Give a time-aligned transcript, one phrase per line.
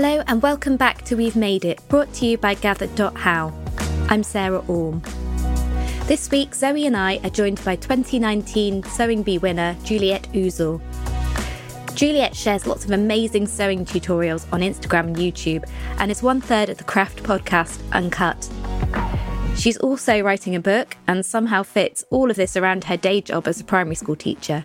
[0.00, 3.52] Hello and welcome back to We've Made It, brought to you by Gathered.how.
[4.08, 5.02] I'm Sarah Orme.
[6.06, 10.80] This week, Zoe and I are joined by 2019 Sewing Bee winner Juliet Uzor.
[11.96, 15.68] Juliet shares lots of amazing sewing tutorials on Instagram and YouTube
[15.98, 18.48] and is one third of the craft podcast Uncut.
[19.56, 23.48] She's also writing a book and somehow fits all of this around her day job
[23.48, 24.62] as a primary school teacher.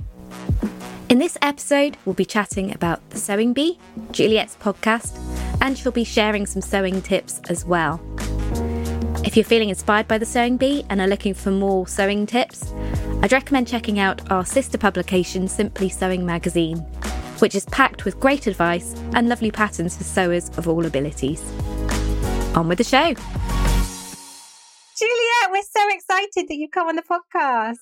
[1.13, 3.77] In this episode, we'll be chatting about the Sewing Bee,
[4.11, 5.15] Juliet's podcast,
[5.61, 8.01] and she'll be sharing some sewing tips as well.
[9.23, 12.73] If you're feeling inspired by the Sewing Bee and are looking for more sewing tips,
[13.21, 16.79] I'd recommend checking out our sister publication, Simply Sewing Magazine,
[17.37, 21.43] which is packed with great advice and lovely patterns for sewers of all abilities.
[22.55, 23.13] On with the show.
[24.97, 27.77] Juliet, we're so excited that you've come on the podcast.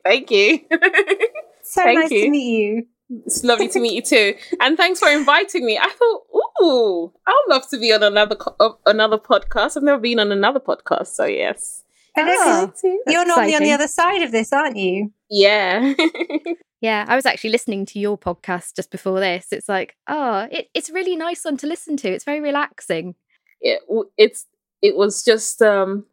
[0.04, 0.60] Thank you.
[1.68, 2.24] so Thank nice you.
[2.24, 2.86] to meet you.
[3.24, 5.78] It's lovely to meet you too, and thanks for inviting me.
[5.78, 6.22] I thought,
[6.62, 9.76] ooh, I'd love to be on another co- uh, another podcast.
[9.78, 11.84] I've never been on another podcast, so yes.
[12.16, 15.12] And this is- you're normally on the other side of this, aren't you?
[15.30, 15.94] Yeah,
[16.80, 19.46] Yeah, I was actually listening to your podcast just before this.
[19.52, 22.08] It's like, oh, it, it's a really nice one to listen to.
[22.10, 23.14] It's very relaxing.
[23.60, 23.80] it,
[24.16, 24.46] it's
[24.82, 26.04] it was just um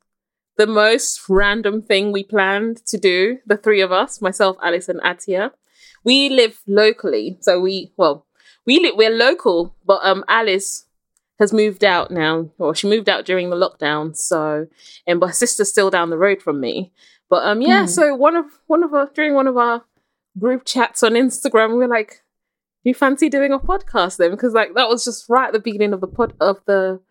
[0.58, 3.39] the most random thing we planned to do.
[3.45, 5.52] The three of us, myself, Alice, and Atia.
[6.03, 8.25] We live locally, so we well,
[8.66, 10.86] we live we're local, but um, Alice
[11.39, 14.16] has moved out now, or she moved out during the lockdown.
[14.16, 14.67] So,
[15.06, 16.94] and my sister's still down the road from me.
[17.30, 17.83] But um, yeah.
[17.83, 17.89] Mhm.
[17.89, 19.83] So one of one of our during one of our
[20.39, 22.22] group chats on Instagram, we were like,
[22.83, 25.92] you fancy doing a podcast then?" Because like that was just right at the beginning
[25.94, 27.02] of the pod of the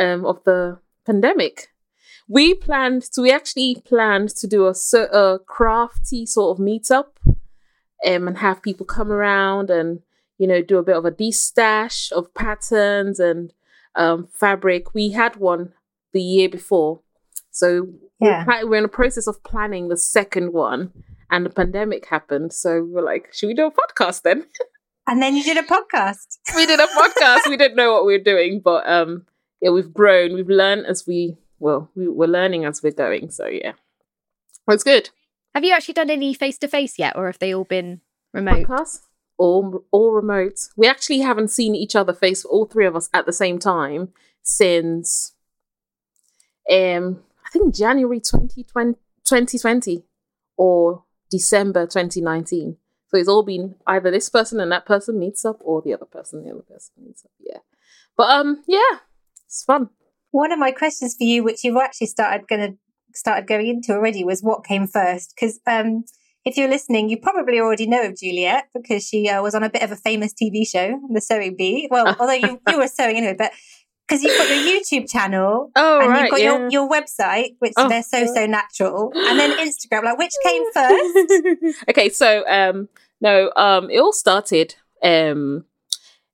[0.00, 1.68] um of the pandemic.
[2.28, 4.74] We planned so we actually planned to do a,
[5.12, 7.06] a crafty sort of meetup
[8.06, 10.00] um, and have people come around and
[10.36, 13.52] you know do a bit of a de-stash of patterns and
[13.94, 14.94] um, fabric.
[14.94, 15.72] We had one
[16.12, 17.00] the year before,
[17.50, 17.88] so
[18.20, 18.44] Yeah.
[18.46, 20.92] we're, we're in the process of planning the second one,
[21.30, 22.52] and the pandemic happened.
[22.52, 24.46] So we're like, should we do a podcast then?
[25.10, 26.36] And then you did a podcast.
[26.54, 27.48] we did a podcast.
[27.48, 29.24] we didn't know what we were doing, but um,
[29.62, 30.34] yeah, we've grown.
[30.34, 33.30] We've learned as we well, we, we're learning as we're going.
[33.30, 33.72] So yeah,
[34.68, 35.10] it's good.
[35.54, 38.00] Have you actually done any face to face yet, or have they all been
[38.32, 38.66] remote?
[38.66, 39.00] Podcast
[39.38, 40.58] all all remote.
[40.76, 44.10] We actually haven't seen each other face all three of us at the same time
[44.42, 45.32] since
[46.70, 50.04] um I think January 2020, 2020
[50.58, 52.76] or December 2019.
[53.06, 56.04] So it's all been either this person and that person meets up or the other
[56.04, 57.30] person the other person meets up.
[57.38, 57.60] Yeah.
[58.16, 58.98] But um yeah,
[59.46, 59.90] it's fun.
[60.30, 62.78] One of my questions for you, which you've actually started going to
[63.14, 65.34] started going into already, was what came first?
[65.34, 66.04] Because um,
[66.44, 69.70] if you're listening, you probably already know of Juliet because she uh, was on a
[69.70, 71.88] bit of a famous TV show, The Sewing Bee.
[71.90, 73.52] Well, although you you were sewing anyway, but
[74.06, 76.22] because you've got your YouTube channel Oh and right.
[76.22, 76.58] you've got yeah.
[76.58, 77.88] your, your website, which Oh.
[77.88, 80.04] they're so so natural, and then Instagram.
[80.04, 81.78] Like, which came first?
[81.90, 82.88] okay, so um
[83.20, 85.64] no, um it all started um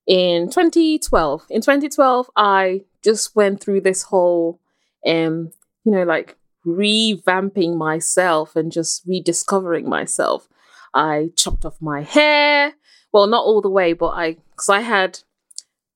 [0.06, 1.46] in 2012.
[1.50, 4.60] In 2012 I just went through this whole
[5.06, 5.52] um
[5.84, 10.48] you know like revamping myself and just rediscovering myself.
[10.94, 12.72] I chopped off my hair.
[13.12, 15.20] Well, not all the way, but I cuz I had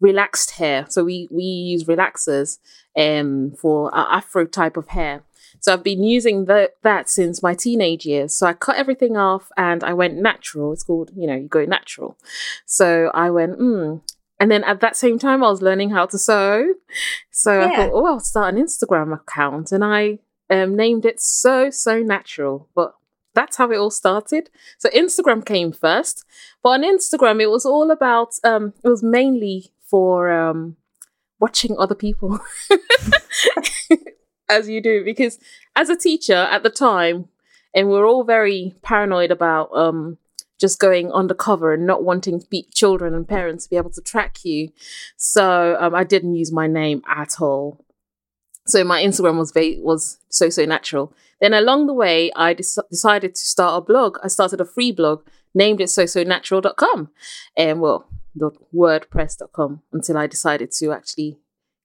[0.00, 0.86] relaxed hair.
[0.88, 2.58] So we we use relaxers
[2.96, 5.22] um for our afro type of hair.
[5.60, 8.34] So I've been using the, that since my teenage years.
[8.34, 10.72] So I cut everything off and I went natural.
[10.72, 12.16] It's called, you know, you go natural.
[12.66, 14.00] So I went, mm.
[14.40, 16.74] And then at that same time, I was learning how to sew.
[17.30, 19.72] So I thought, oh, I'll start an Instagram account.
[19.72, 22.68] And I um, named it So, So Natural.
[22.74, 22.94] But
[23.34, 24.50] that's how it all started.
[24.78, 26.24] So Instagram came first.
[26.62, 30.76] But on Instagram, it was all about, um, it was mainly for um,
[31.40, 32.38] watching other people.
[34.48, 35.38] as you do because
[35.76, 37.28] as a teacher at the time
[37.74, 40.16] and we're all very paranoid about um
[40.58, 42.42] just going undercover and not wanting
[42.74, 44.70] children and parents to be able to track you
[45.16, 47.84] so um, i didn't use my name at all
[48.66, 52.82] so my instagram was va- was so so natural then along the way i des-
[52.90, 55.22] decided to start a blog i started a free blog
[55.54, 57.10] named it so so natural.com
[57.56, 58.08] and well
[58.74, 61.38] wordpress.com until i decided to actually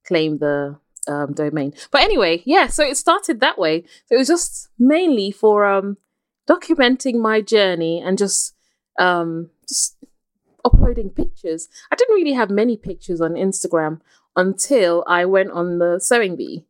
[0.06, 0.77] claim the
[1.07, 1.74] um, domain.
[1.92, 3.83] But anyway, yeah, so it started that way.
[4.06, 5.97] So it was just mainly for um,
[6.47, 8.52] documenting my journey and just
[9.00, 9.98] um, just
[10.66, 11.69] uploading pictures.
[11.92, 14.01] I didn't really have many pictures on Instagram
[14.36, 16.66] until I went on the Sewing Bee.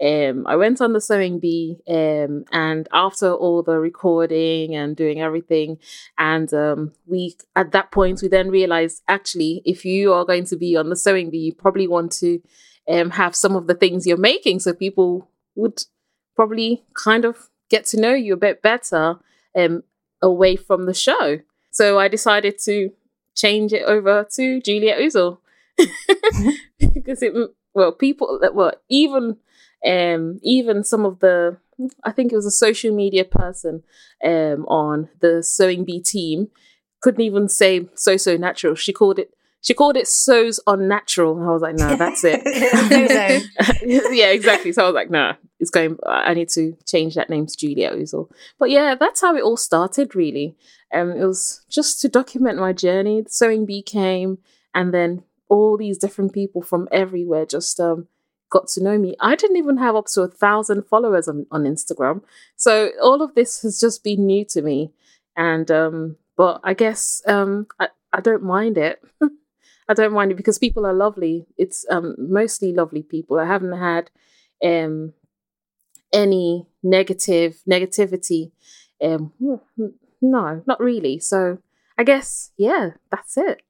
[0.00, 5.20] um, I went on the sewing bee, um, and after all the recording and doing
[5.20, 5.78] everything,
[6.18, 10.56] and um, we at that point we then realized actually, if you are going to
[10.56, 12.42] be on the sewing bee, you probably want to
[12.88, 15.82] um, have some of the things you're making, so people would
[16.34, 19.18] probably kind of get to know you a bit better
[19.56, 19.82] um,
[20.20, 21.40] away from the show.
[21.76, 22.90] So I decided to
[23.34, 25.38] change it over to Juliet Uzor
[26.78, 27.34] because it
[27.74, 29.36] well people that well even
[29.86, 31.58] um even some of the
[32.02, 33.82] I think it was a social media person
[34.24, 36.48] um on the sewing bee team
[37.02, 38.74] couldn't even say so so natural.
[38.74, 41.42] She called it she called it so's unnatural.
[41.42, 42.42] I was like, no, nah, that's it.
[44.12, 44.72] yeah, exactly.
[44.72, 45.98] So I was like, no, nah, it's going.
[46.06, 48.30] I need to change that name to Juliet Uzor.
[48.58, 50.14] But yeah, that's how it all started.
[50.14, 50.56] Really,
[50.94, 53.22] um, it was just to document my journey.
[53.22, 54.38] The sewing bee came,
[54.74, 58.08] and then all these different people from everywhere just um,
[58.50, 59.16] got to know me.
[59.20, 62.22] I didn't even have up to a thousand followers on, on Instagram.
[62.56, 64.92] So all of this has just been new to me.
[65.36, 69.02] And um, but I guess um, I, I don't mind it.
[69.88, 71.46] I don't mind it because people are lovely.
[71.56, 73.38] It's um, mostly lovely people.
[73.38, 74.10] I haven't had
[74.64, 75.12] um,
[76.12, 78.52] any negative negativity.
[79.02, 79.32] Um,
[80.20, 81.18] no, not really.
[81.20, 81.58] So
[81.98, 83.62] I guess yeah, that's it.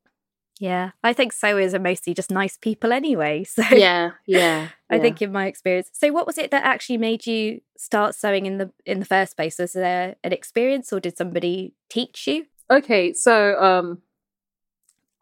[0.59, 3.45] Yeah, I think sewers are mostly just nice people anyway.
[3.57, 4.69] So yeah, yeah.
[4.91, 5.03] I yeah.
[5.03, 5.91] think in my experience.
[5.93, 9.37] So what was it that actually made you start sewing in the in the first
[9.37, 9.59] place?
[9.59, 12.47] Was there an experience or did somebody teach you?
[12.71, 14.03] Okay, so um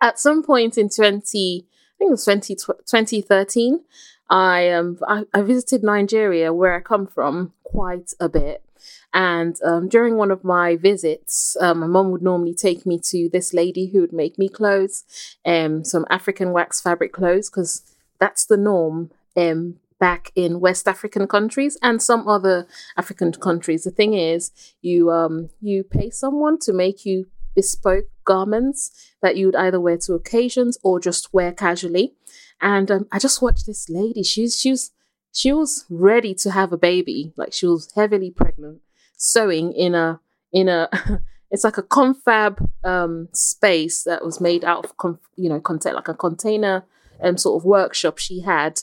[0.00, 3.80] at some point in 20 I think it was 20, 2013,
[4.28, 8.64] I um I, I visited Nigeria where I come from quite a bit
[9.12, 13.28] and um, during one of my visits, um, my mom would normally take me to
[13.32, 15.04] this lady who would make me clothes,
[15.46, 17.82] um, some African wax fabric clothes, because
[18.18, 22.66] that's the norm um, back in West African countries and some other
[22.96, 23.84] African countries.
[23.84, 24.50] The thing is,
[24.82, 29.98] you um, you pay someone to make you bespoke garments that you would either wear
[29.98, 32.14] to occasions or just wear casually.
[32.60, 34.22] And um, I just watched this lady.
[34.22, 34.90] She's she was
[35.32, 38.80] she was ready to have a baby, like she was heavily pregnant
[39.16, 40.20] sewing in a
[40.52, 40.88] in a
[41.50, 45.96] it's like a confab um, space that was made out of conf- you know content
[45.96, 46.84] like a container
[47.22, 48.80] um, sort of workshop she had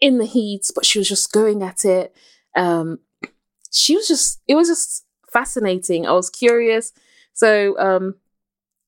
[0.00, 2.14] in the heat but she was just going at it
[2.56, 2.98] um,
[3.70, 6.92] she was just it was just fascinating i was curious
[7.32, 8.16] so um,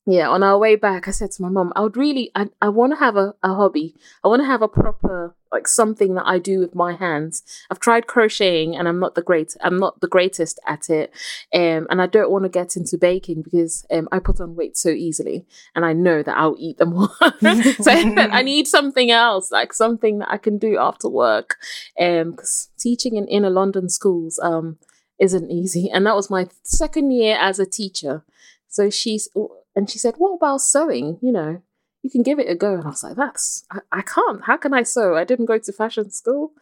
[0.06, 2.69] yeah on our way back i said to my mom i would really i, I
[2.69, 3.94] want to have a, a hobby.
[4.23, 7.43] I want to have a proper like something that i do with my hands.
[7.70, 11.11] I've tried crocheting and i'm not the great i'm not the greatest at it
[11.55, 14.76] um, and i don't want to get into baking because um, i put on weight
[14.76, 17.14] so easily and i know that i'll eat them all.
[17.41, 21.56] So i need something else like something that i can do after work
[21.96, 24.79] because um, teaching in inner london schools um,
[25.19, 28.25] isn't easy and that was my second year as a teacher
[28.69, 29.28] so she's
[29.76, 31.19] and she said, What about sewing?
[31.20, 31.62] You know,
[32.02, 32.75] you can give it a go.
[32.75, 34.44] And I was like, That's, I, I can't.
[34.44, 35.16] How can I sew?
[35.16, 36.52] I didn't go to fashion school.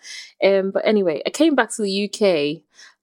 [0.42, 2.62] Um, but anyway, I came back to the UK,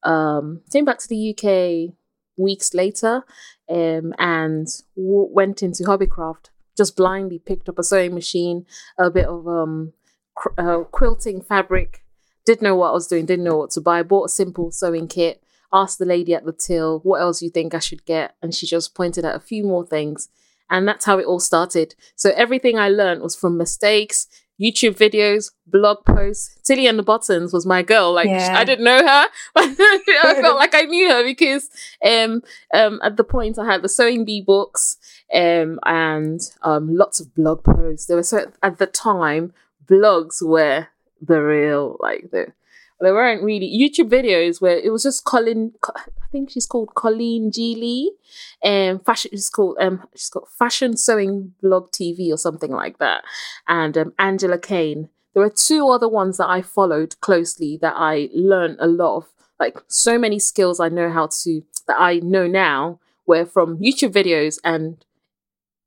[0.09, 1.95] um, came back to the UK
[2.37, 3.23] weeks later
[3.69, 6.49] um, and w- went into hobbycraft.
[6.77, 8.65] Just blindly picked up a sewing machine,
[8.97, 9.93] a bit of um,
[10.35, 12.05] cr- uh, quilting fabric.
[12.49, 14.01] Didn't know what I was doing, didn't know what to buy.
[14.01, 17.73] Bought a simple sewing kit asked the lady at the till, what else you think
[17.73, 18.35] I should get?
[18.41, 20.29] And she just pointed at a few more things.
[20.69, 21.95] And that's how it all started.
[22.15, 24.27] So everything I learned was from mistakes,
[24.61, 26.59] YouTube videos, blog posts.
[26.63, 28.13] Tilly and the Buttons was my girl.
[28.13, 28.55] Like yeah.
[28.55, 31.69] I didn't know her, but I felt like I knew her because
[32.05, 34.97] um, um, at the point I had the sewing bee books
[35.33, 38.05] um, and um, lots of blog posts.
[38.05, 39.53] There were so at the time
[39.87, 40.87] blogs were
[41.21, 42.53] the real like the
[42.99, 45.73] there weren't really YouTube videos where it was just Colin.
[45.95, 48.13] I think she's called Colleen G Lee,
[48.61, 49.31] and um, fashion.
[49.31, 53.23] She's called um, she's got Fashion Sewing Blog TV or something like that,
[53.67, 55.09] and um, Angela Kane.
[55.33, 59.25] There were two other ones that I followed closely that I learned a lot of,
[59.59, 64.11] like so many skills I know how to that I know now were from YouTube
[64.11, 65.05] videos and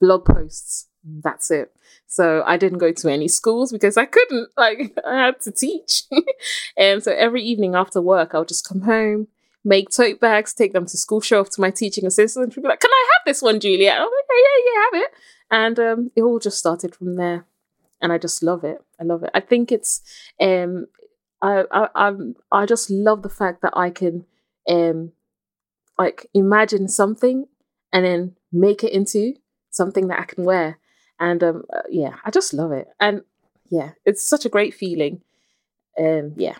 [0.00, 0.88] blog posts.
[1.04, 1.74] That's it.
[2.06, 6.04] So I didn't go to any schools because I couldn't, like, I had to teach.
[6.76, 9.28] and so every evening after work, I would just come home,
[9.64, 12.52] make tote bags, take them to school, show off to my teaching assistant.
[12.52, 13.90] She'd be like, Can I have this one, Julia?
[13.90, 15.10] I'm like, Yeah, yeah, yeah, have it.
[15.50, 17.46] And um, it all just started from there.
[18.00, 18.78] And I just love it.
[19.00, 19.30] I love it.
[19.34, 20.02] I think it's,
[20.40, 20.86] um,
[21.40, 22.12] I, I, I,
[22.50, 24.24] I just love the fact that I can,
[24.68, 25.12] um,
[25.98, 27.46] like, imagine something
[27.92, 29.34] and then make it into
[29.70, 30.78] something that I can wear.
[31.22, 32.88] And um, uh, yeah, I just love it.
[32.98, 33.22] And
[33.70, 35.20] yeah, it's such a great feeling.
[35.96, 36.56] Um, yeah.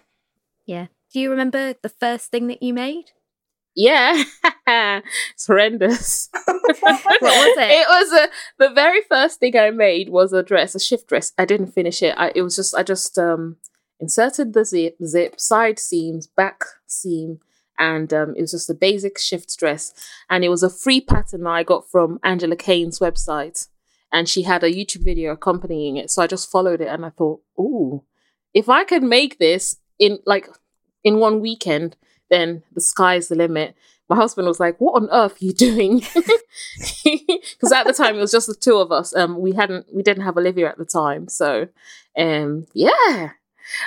[0.67, 0.87] Yeah.
[1.13, 3.11] Do you remember the first thing that you made?
[3.75, 4.23] Yeah,
[4.67, 6.29] it's horrendous.
[6.45, 7.71] what was it?
[7.71, 8.29] It was a
[8.59, 11.33] the very first thing I made was a dress, a shift dress.
[11.37, 12.15] I didn't finish it.
[12.17, 13.57] I it was just I just um
[13.99, 17.41] inserted the zip, zip side seams, back seam,
[17.79, 19.93] and um, it was just a basic shift dress.
[20.31, 23.69] And it was a free pattern that I got from Angela Kane's website,
[24.13, 26.11] and she had a YouTube video accompanying it.
[26.11, 28.05] So I just followed it, and I thought, ooh,
[28.55, 30.49] if I could make this in like
[31.05, 31.97] in one weekend
[32.33, 33.77] then the sky's the limit.
[34.09, 36.03] My husband was like, "What on earth are you doing?"
[37.05, 39.15] Because at the time it was just the two of us.
[39.17, 41.69] Um, we hadn't, we didn't have Olivia at the time, so,
[42.19, 43.31] um, yeah,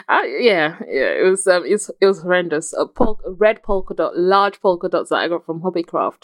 [0.07, 2.73] I, yeah, yeah, it was, um, it was, it was horrendous.
[2.73, 6.23] A, pol- red polka dot, large polka dots that I got from Hobbycraft,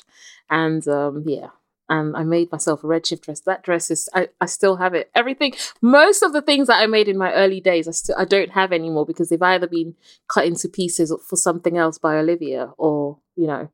[0.49, 1.49] and um, yeah,
[1.89, 3.41] and I made myself a redshift dress.
[3.41, 5.11] That dress is I, I still have it.
[5.15, 8.25] Everything most of the things that I made in my early days I still I
[8.25, 9.95] don't have anymore because they've either been
[10.27, 13.69] cut into pieces for something else by Olivia or, you know.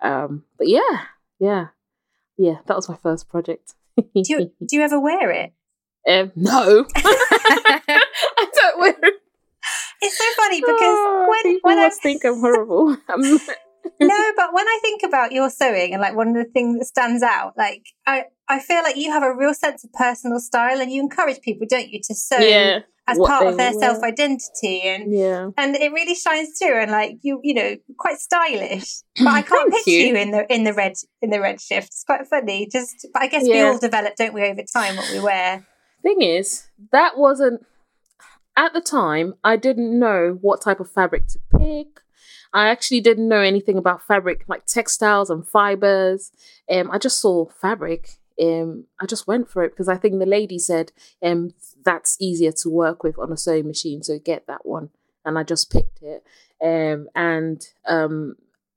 [0.00, 1.02] Um but yeah,
[1.38, 1.68] yeah.
[2.38, 3.74] Yeah, that was my first project.
[3.96, 5.52] do you do you ever wear it?
[6.08, 6.86] Um, no.
[6.96, 9.14] I don't wear it.
[10.02, 12.96] It's so funny because oh, when when I think I'm horrible.
[14.00, 16.86] no, but when I think about your sewing and like one of the things that
[16.86, 20.80] stands out, like I, I feel like you have a real sense of personal style
[20.80, 24.82] and you encourage people, don't you, to sew yeah, as part of their self identity
[24.82, 25.50] and yeah.
[25.56, 29.72] and it really shines through and like you you know quite stylish but i can't
[29.72, 30.08] picture you.
[30.08, 33.22] you in the in the red in the red shift it's quite funny just but
[33.22, 35.64] i guess we all develop don't we over time what we wear
[36.06, 37.66] thing is, that wasn't
[38.56, 39.34] at the time.
[39.42, 42.00] I didn't know what type of fabric to pick.
[42.56, 46.32] I actually didn't know anything about fabric, like textiles and fibers.
[46.70, 48.12] Um, I just saw fabric.
[48.42, 50.90] Um, I just went for it because I think the lady said,
[51.22, 51.52] um,
[51.84, 54.88] that's easier to work with on a sewing machine, so get that one.
[55.22, 56.24] And I just picked it.
[56.62, 58.36] Um, and um,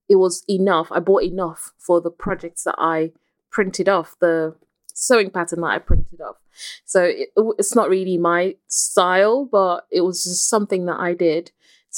[0.09, 0.89] it was enough.
[0.91, 3.13] I bought enough for the projects that I
[3.49, 4.57] printed off, the
[4.93, 6.35] sewing pattern that I printed off.
[6.83, 11.51] So it, it's not really my style, but it was just something that I did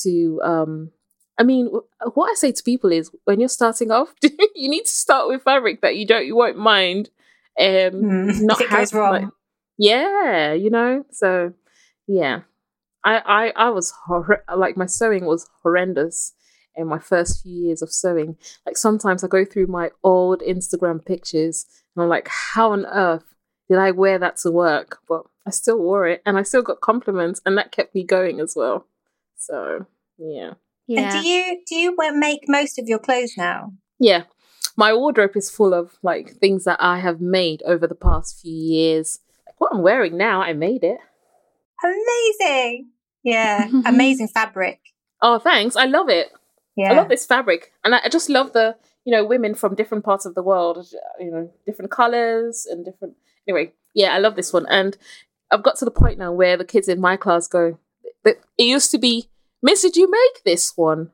[0.04, 0.40] to.
[0.44, 0.92] Um,
[1.41, 1.71] I mean,
[2.13, 5.41] what I say to people is, when you're starting off, you need to start with
[5.41, 7.10] fabric that you don't, you won't mind.
[7.60, 9.27] Um, Hmm, not goes wrong like-
[9.77, 11.03] yeah, you know.
[11.12, 11.53] So
[12.05, 12.41] yeah,
[13.03, 16.33] I I I was hor- like my sewing was horrendous
[16.75, 18.38] in my first few years of sewing.
[18.67, 23.25] Like sometimes I go through my old Instagram pictures and I'm like, how on earth
[23.67, 25.00] did I wear that to work?
[25.10, 28.39] But I still wore it and I still got compliments and that kept me going
[28.39, 28.86] as well.
[29.38, 29.88] So
[30.19, 30.53] yeah.
[30.91, 31.01] Yeah.
[31.01, 31.95] and do you do you
[32.27, 34.24] make most of your clothes now Yeah.
[34.77, 38.53] My wardrobe is full of like things that I have made over the past few
[38.53, 39.19] years.
[39.45, 41.00] Like what I'm wearing now, I made it.
[41.83, 42.89] amazing
[43.24, 44.79] yeah amazing fabric
[45.24, 45.75] Oh, thanks.
[45.75, 46.27] I love it.
[46.75, 49.75] yeah I love this fabric, and I, I just love the you know women from
[49.75, 53.13] different parts of the world, uh, you know, different colors and different.
[53.48, 54.98] Anyway, yeah, I love this one, and
[55.51, 57.77] I've got to the point now where the kids in my class go.
[58.25, 59.29] It used to be,
[59.62, 61.12] Miss, did you make this one?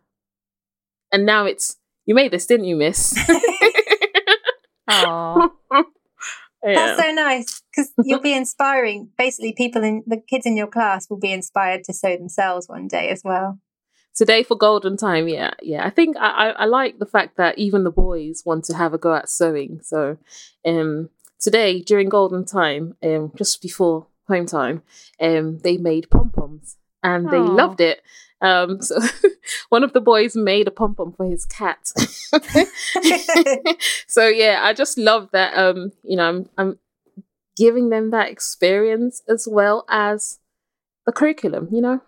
[1.11, 3.17] And now it's, you made this, didn't you, Miss?
[4.87, 5.49] Aw.
[5.71, 5.83] yeah.
[6.63, 9.09] That's so nice because you'll be inspiring.
[9.17, 12.87] Basically, people in the kids in your class will be inspired to sew themselves one
[12.87, 13.59] day as well.
[14.15, 15.85] Today for Golden Time, yeah, yeah.
[15.85, 18.93] I think I, I, I like the fact that even the boys want to have
[18.93, 19.79] a go at sewing.
[19.83, 20.17] So,
[20.65, 24.81] um, today during Golden Time, um, just before home time,
[25.21, 27.43] um, they made pom poms and they Aw.
[27.61, 28.01] loved it.
[28.39, 28.99] Um, so
[29.69, 31.79] one of the boys made a pom pom for his cat.
[34.07, 35.57] so yeah, I just love that.
[35.57, 36.79] Um, you know, I'm I'm
[37.55, 40.39] giving them that experience as well as
[41.05, 41.69] the curriculum.
[41.71, 42.01] You know.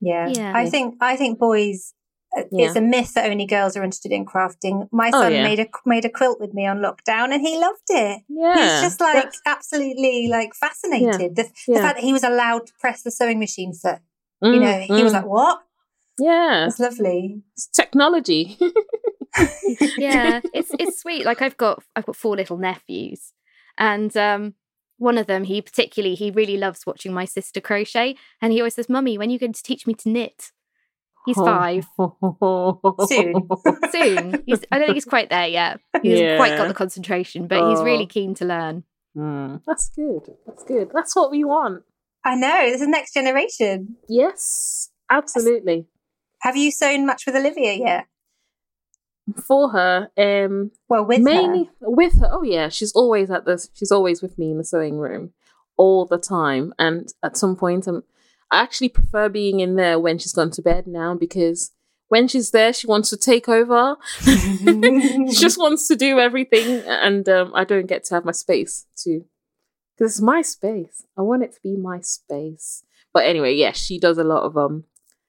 [0.00, 0.28] Yeah.
[0.28, 0.52] Yeah.
[0.56, 1.92] I think I think boys.
[2.36, 4.88] uh, It's a myth that only girls are interested in crafting.
[4.92, 5.42] My Oh, son yeah.
[5.42, 8.22] made a made a quilt with me on lockdown, and he loved it.
[8.28, 11.36] Yeah, He's just like that's- absolutely like fascinated.
[11.36, 11.80] The, the yeah.
[11.82, 13.74] fact that he was allowed to press the sewing machine
[14.40, 14.54] foot.
[14.54, 15.16] You know, Mm, he was mm.
[15.16, 15.62] like, "What?
[16.18, 18.58] yeah, it's lovely." it's technology.
[19.96, 21.24] yeah, it's it's sweet.
[21.24, 23.32] Like I've got I've got four little nephews,
[23.78, 24.54] and um,
[24.98, 28.74] one of them he particularly he really loves watching my sister crochet, and he always
[28.74, 30.52] says, "Mummy, when are you going to teach me to knit?"
[31.26, 31.86] He's five.
[31.98, 33.34] Soon.
[33.92, 34.42] Soon.
[34.46, 35.78] He's, I don't think he's quite there yet.
[36.02, 38.06] He hasn't quite got the concentration, but he's really Oh.
[38.06, 38.84] keen to learn.
[39.14, 40.22] Mm, that's good.
[40.46, 40.90] That's good.
[40.94, 41.82] That's what we want.
[42.24, 42.70] I know.
[42.70, 43.96] This is next generation.
[44.08, 45.86] Yes, absolutely.
[46.42, 48.06] Have you sewn much with Olivia yet?
[49.46, 51.72] For her, um, Well, with mainly her.
[51.90, 52.28] with her.
[52.30, 53.64] Oh yeah, she's always at the.
[53.74, 55.32] She's always with me in the sewing room,
[55.76, 56.72] all the time.
[56.78, 58.02] And at some point, um,
[58.50, 61.70] I actually prefer being in there when she's gone to bed now because
[62.08, 63.96] when she's there, she wants to take over.
[64.24, 68.86] she just wants to do everything, and um, I don't get to have my space
[69.04, 69.24] to
[70.00, 71.04] because it's my space.
[71.16, 72.84] I want it to be my space.
[73.12, 74.84] But anyway, yes, yeah, she does a lot of um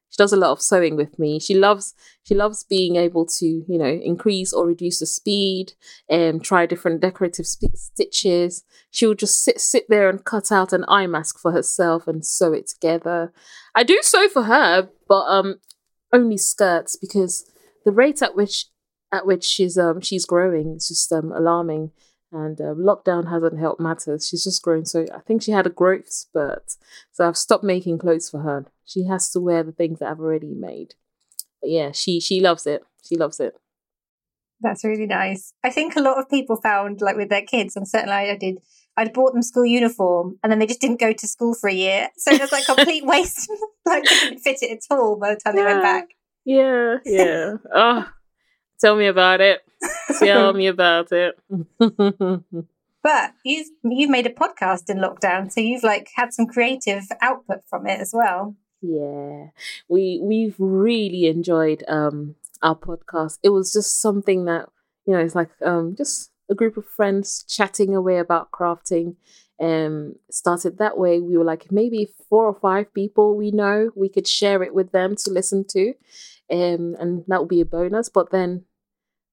[0.09, 1.39] she does a lot of sewing with me.
[1.39, 5.73] She loves she loves being able to you know increase or reduce the speed
[6.09, 8.63] and um, try different decorative sp- stitches.
[8.91, 12.53] She'll just sit sit there and cut out an eye mask for herself and sew
[12.53, 13.33] it together.
[13.75, 15.59] I do sew for her, but um
[16.13, 17.49] only skirts because
[17.83, 18.67] the rate at which
[19.11, 21.91] at which she's um she's growing is just um alarming
[22.31, 24.27] and um, lockdown hasn't helped matters.
[24.27, 26.75] She's just grown so I think she had a growth spurt,
[27.11, 28.65] so I've stopped making clothes for her.
[28.85, 30.95] She has to wear the things that I've already made.
[31.61, 32.83] But yeah, she she loves it.
[33.03, 33.55] She loves it.
[34.61, 35.53] That's really nice.
[35.63, 38.59] I think a lot of people found like with their kids, and certainly I did.
[38.97, 41.73] I'd bought them school uniform, and then they just didn't go to school for a
[41.73, 43.49] year, so it was like complete waste.
[43.85, 45.61] like they didn't fit it at all by the time yeah.
[45.61, 46.07] they went back.
[46.45, 47.53] Yeah, yeah.
[47.73, 48.09] oh,
[48.81, 49.61] tell me about it.
[50.19, 51.39] Tell me about it.
[51.79, 57.59] but you've you've made a podcast in lockdown, so you've like had some creative output
[57.69, 58.55] from it as well.
[58.81, 59.47] Yeah,
[59.87, 63.39] we we've really enjoyed um our podcast.
[63.43, 64.69] It was just something that
[65.05, 69.15] you know, it's like um just a group of friends chatting away about crafting.
[69.59, 71.19] Um, started that way.
[71.19, 73.91] We were like maybe four or five people we know.
[73.95, 75.93] We could share it with them to listen to,
[76.51, 78.09] um, and that would be a bonus.
[78.09, 78.65] But then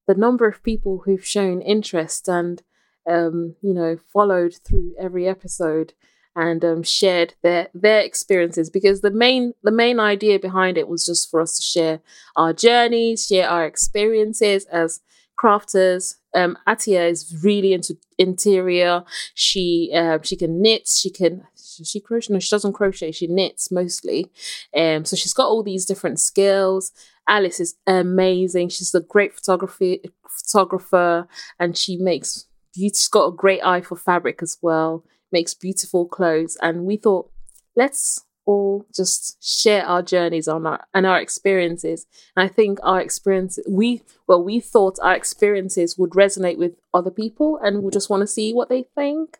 [0.09, 2.62] the number of people who've shown interest and
[3.09, 5.93] um, you know followed through every episode
[6.35, 11.05] and um, shared their their experiences because the main the main idea behind it was
[11.05, 12.00] just for us to share
[12.37, 15.00] our journeys, share our experiences as
[15.38, 16.15] crafters.
[16.35, 19.05] Um, Atia is really into interior.
[19.35, 20.87] She uh, she can knit.
[20.87, 21.47] She can
[21.85, 22.33] she crochet.
[22.33, 23.13] No, she doesn't crochet.
[23.13, 24.31] She knits mostly.
[24.77, 26.93] Um, so she's got all these different skills.
[27.29, 28.71] Alice is amazing.
[28.71, 32.47] She's a great photography photographer, and she makes.
[32.75, 35.05] She's got a great eye for fabric as well.
[35.33, 37.31] Makes beautiful clothes, and we thought,
[37.77, 42.07] let's all just share our journeys on our and our experiences.
[42.35, 47.11] And I think our experiences we well we thought our experiences would resonate with other
[47.11, 49.39] people and we just want to see what they think.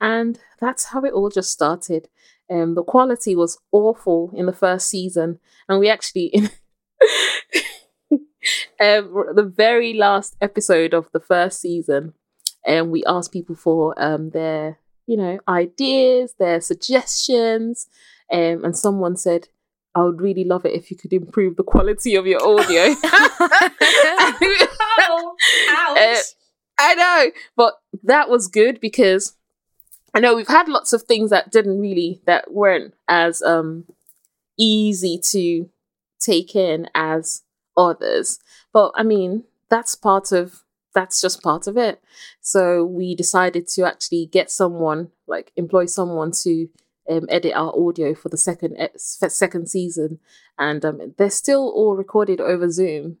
[0.00, 2.08] And that's how it all just started.
[2.50, 6.32] Um the quality was awful in the first season and we actually
[8.80, 12.12] um, the very last episode of the first season
[12.66, 17.86] and um, we asked people for um their you know ideas their suggestions
[18.32, 19.48] um, and someone said,
[19.94, 22.82] I would really love it if you could improve the quality of your audio.
[25.00, 25.36] oh,
[25.96, 26.16] uh,
[26.78, 29.34] I know, but that was good because
[30.14, 33.84] I know we've had lots of things that didn't really that weren't as um
[34.56, 35.68] easy to
[36.20, 37.42] take in as
[37.76, 38.38] others.
[38.72, 40.62] But I mean, that's part of
[40.94, 42.02] that's just part of it.
[42.40, 46.68] So we decided to actually get someone, like employ someone to
[47.08, 50.18] um, edit our audio for the second second season,
[50.58, 53.18] and um, they're still all recorded over Zoom.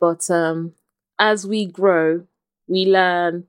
[0.00, 0.74] But um,
[1.18, 2.26] as we grow,
[2.66, 3.44] we learn,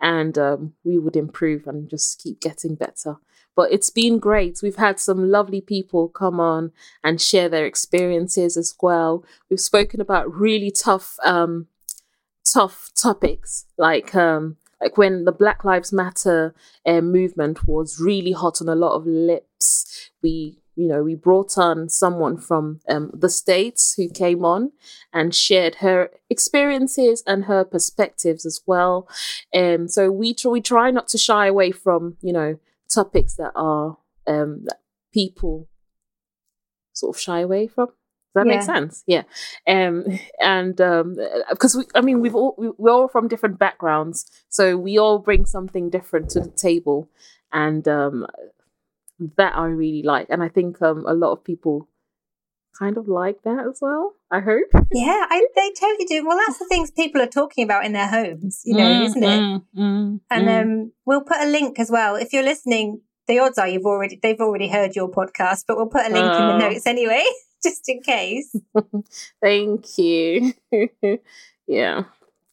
[0.00, 3.16] and um, we would improve and just keep getting better.
[3.56, 4.60] But it's been great.
[4.62, 6.72] We've had some lovely people come on
[7.04, 9.24] and share their experiences as well.
[9.48, 11.68] We've spoken about really tough, um,
[12.44, 16.54] tough topics like um, like when the Black Lives Matter
[16.86, 21.56] uh, movement was really hot on a lot of lips, we you know we brought
[21.56, 24.72] on someone from um, the states who came on
[25.12, 29.08] and shared her experiences and her perspectives as well.
[29.54, 32.58] Um so we tr- we try not to shy away from you know
[32.88, 34.80] topics that are um that
[35.12, 35.68] people
[36.92, 37.88] sort of shy away from
[38.34, 38.54] that yeah.
[38.54, 39.04] make sense?
[39.06, 39.22] Yeah.
[39.66, 40.04] Um,
[40.40, 41.16] and um,
[41.50, 45.46] because we, I mean, we've all we're all from different backgrounds, so we all bring
[45.46, 47.08] something different to the table,
[47.52, 48.26] and um,
[49.36, 51.88] that I really like, and I think um, a lot of people
[52.78, 54.14] kind of like that as well.
[54.30, 54.68] I hope.
[54.92, 56.26] Yeah, I, they totally do.
[56.26, 59.22] Well, that's the things people are talking about in their homes, you know, mm, isn't
[59.22, 59.40] it?
[59.40, 60.62] Mm, mm, and mm.
[60.62, 62.16] um, we'll put a link as well.
[62.16, 65.86] If you're listening, the odds are you've already they've already heard your podcast, but we'll
[65.86, 67.24] put a link in the notes anyway.
[67.64, 68.54] just in case.
[69.42, 70.54] Thank you.
[71.66, 72.04] yeah.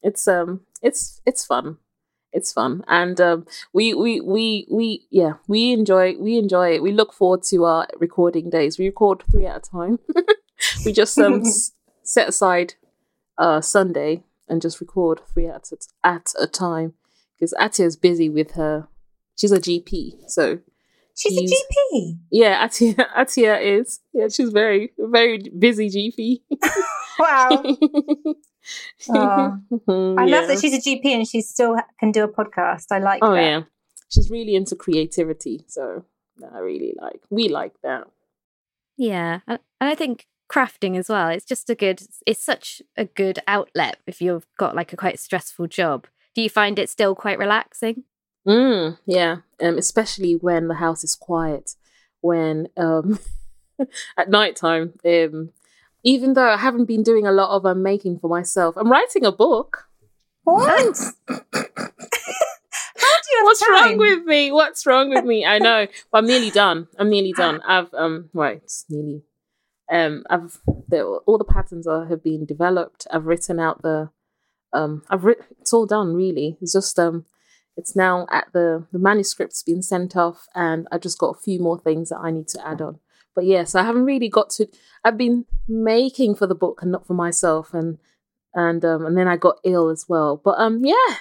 [0.02, 1.78] It's um it's it's fun.
[2.34, 2.84] It's fun.
[2.88, 6.84] And um we we we we yeah, we enjoy we enjoy it.
[6.84, 8.80] We look forward to our recording days.
[8.80, 10.00] We record 3 at a time.
[10.86, 12.74] we just um s- set aside
[13.38, 16.94] uh Sunday and just record 3 at a, at a time
[17.36, 18.88] because Atia is busy with her
[19.42, 20.30] she's a GP.
[20.30, 20.60] So
[21.22, 21.56] She's, a
[21.96, 22.18] GP.
[22.32, 24.00] Yeah, Atia, Atia is.
[24.14, 26.42] Yeah, she's very, very busy GP.
[27.20, 27.50] wow.
[29.10, 30.36] oh, I yeah.
[30.36, 32.86] love that she's a GP and she still can do a podcast.
[32.92, 33.42] I like oh, that.
[33.42, 33.62] yeah.
[34.10, 35.64] She's really into creativity.
[35.68, 36.06] So
[36.54, 38.08] I really like, we like that.
[38.98, 39.40] Yeah.
[39.48, 43.98] And I think crafting as well, it's just a good, it's such a good outlet
[44.08, 46.08] if you've got like a quite stressful job.
[46.34, 48.06] Do you find it still quite relaxing?
[48.48, 51.76] Mm, yeah, um, especially when the house is quiet.
[52.22, 53.20] When um,
[54.18, 55.52] at night time, um,
[56.04, 59.26] even though I haven't been doing a lot of um, making for myself, I'm writing
[59.26, 59.88] a book.
[60.44, 60.98] What?
[63.44, 63.72] What's time?
[63.74, 64.52] wrong with me?
[64.52, 65.46] What's wrong with me?
[65.46, 66.88] I know, but I'm nearly done.
[66.98, 67.62] I'm nearly done.
[67.68, 69.24] I've um right, it's nearly
[69.92, 73.08] um I've the, all the patterns are have been developed.
[73.12, 74.10] I've written out the
[74.74, 76.58] um I've written it's all done really.
[76.62, 77.26] It's just um
[77.78, 81.60] it's now at the the manuscript's been sent off and I just got a few
[81.60, 83.00] more things that I need to add on.
[83.34, 84.68] But yes, I haven't really got to
[85.04, 87.98] I've been making for the book and not for myself and
[88.54, 90.42] and um and then I got ill as well.
[90.44, 91.16] But um yeah.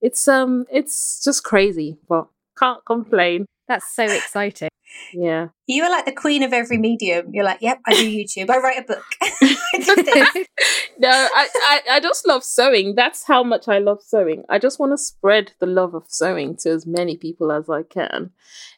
[0.00, 2.26] It's um it's just crazy, but
[2.58, 3.46] can't complain.
[3.68, 4.68] That's so exciting.
[5.12, 5.48] Yeah.
[5.66, 7.32] You are like the queen of every medium.
[7.32, 8.50] You're like, yep, I do YouTube.
[8.50, 9.04] I write a book.
[10.98, 12.94] no, I, I, I just love sewing.
[12.94, 14.44] That's how much I love sewing.
[14.48, 17.82] I just want to spread the love of sewing to as many people as I
[17.82, 18.30] can.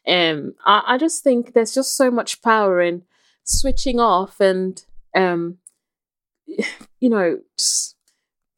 [0.05, 3.03] And um, I, I just think there's just so much power in
[3.43, 4.83] switching off and
[5.15, 5.57] um
[6.99, 7.95] you know, just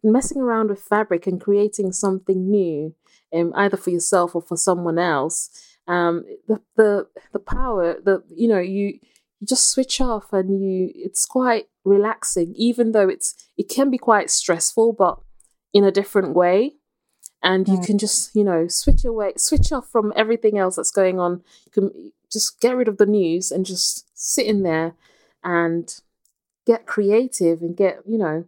[0.04, 2.96] messing around with fabric and creating something new,
[3.34, 5.50] um, either for yourself or for someone else
[5.90, 9.00] um, the the the power the you know you
[9.40, 13.98] you just switch off and you it's quite relaxing even though it's it can be
[13.98, 15.20] quite stressful but
[15.74, 16.76] in a different way.
[17.42, 21.22] And you can just you know switch away switch off from everything else that's going
[21.22, 21.42] on.
[21.66, 24.96] You can just get rid of the news and just sit in there
[25.42, 26.02] and
[26.68, 28.44] get creative and get you know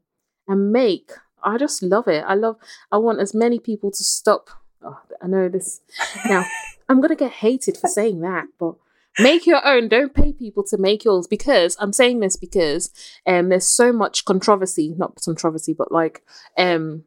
[0.45, 1.11] and make.
[1.41, 2.25] I just love it.
[2.27, 2.57] I love
[2.91, 4.49] i want as many people to stop.
[4.83, 5.79] Oh, i know this
[6.25, 6.43] now
[6.91, 8.75] I'm gonna get hated for saying that, but
[9.17, 9.87] make your own.
[9.87, 12.91] Don't pay people to make yours because I'm saying this because
[13.25, 16.21] um there's so much controversy, not controversy, but like
[16.57, 17.05] um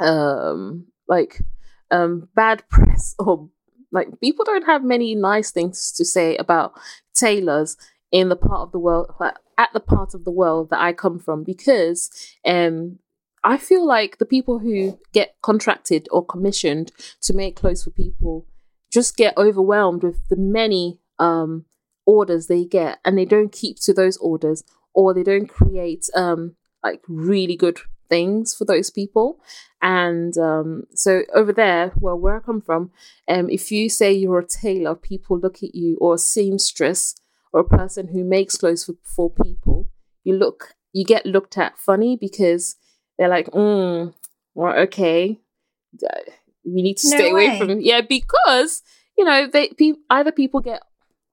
[0.00, 1.40] um like
[1.92, 3.48] um bad press or
[3.92, 6.72] like people don't have many nice things to say about
[7.14, 7.76] tailors
[8.10, 9.14] in the part of the world
[9.56, 12.10] at the part of the world that I come from because
[12.44, 12.98] um
[13.44, 16.90] I feel like the people who get contracted or commissioned
[17.20, 18.44] to make clothes for people
[18.96, 21.66] just get overwhelmed with the many um,
[22.06, 26.56] orders they get and they don't keep to those orders or they don't create um,
[26.82, 27.78] like really good
[28.08, 29.38] things for those people.
[29.82, 32.90] And um, so over there, well, where I come from,
[33.28, 37.16] um, if you say you're a tailor, people look at you, or a seamstress,
[37.52, 39.90] or a person who makes clothes for, for people,
[40.24, 42.76] you look, you get looked at funny because
[43.18, 44.14] they're like, mm,
[44.54, 45.38] well, okay,
[46.66, 47.46] we need to no stay way.
[47.46, 48.82] away from yeah because
[49.16, 50.82] you know they pe- either people get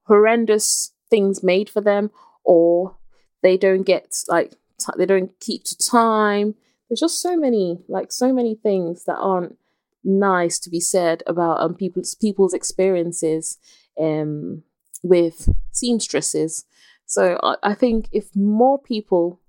[0.04, 2.12] horrendous things made for them
[2.44, 2.96] or
[3.42, 6.56] they don't get like t- they don't keep to time
[6.90, 9.58] there's just so many like so many things that aren't
[10.04, 13.58] nice to be said about um people's people's experiences
[14.00, 14.64] um
[15.02, 16.66] with seamstresses
[17.06, 19.40] so I, I think if more people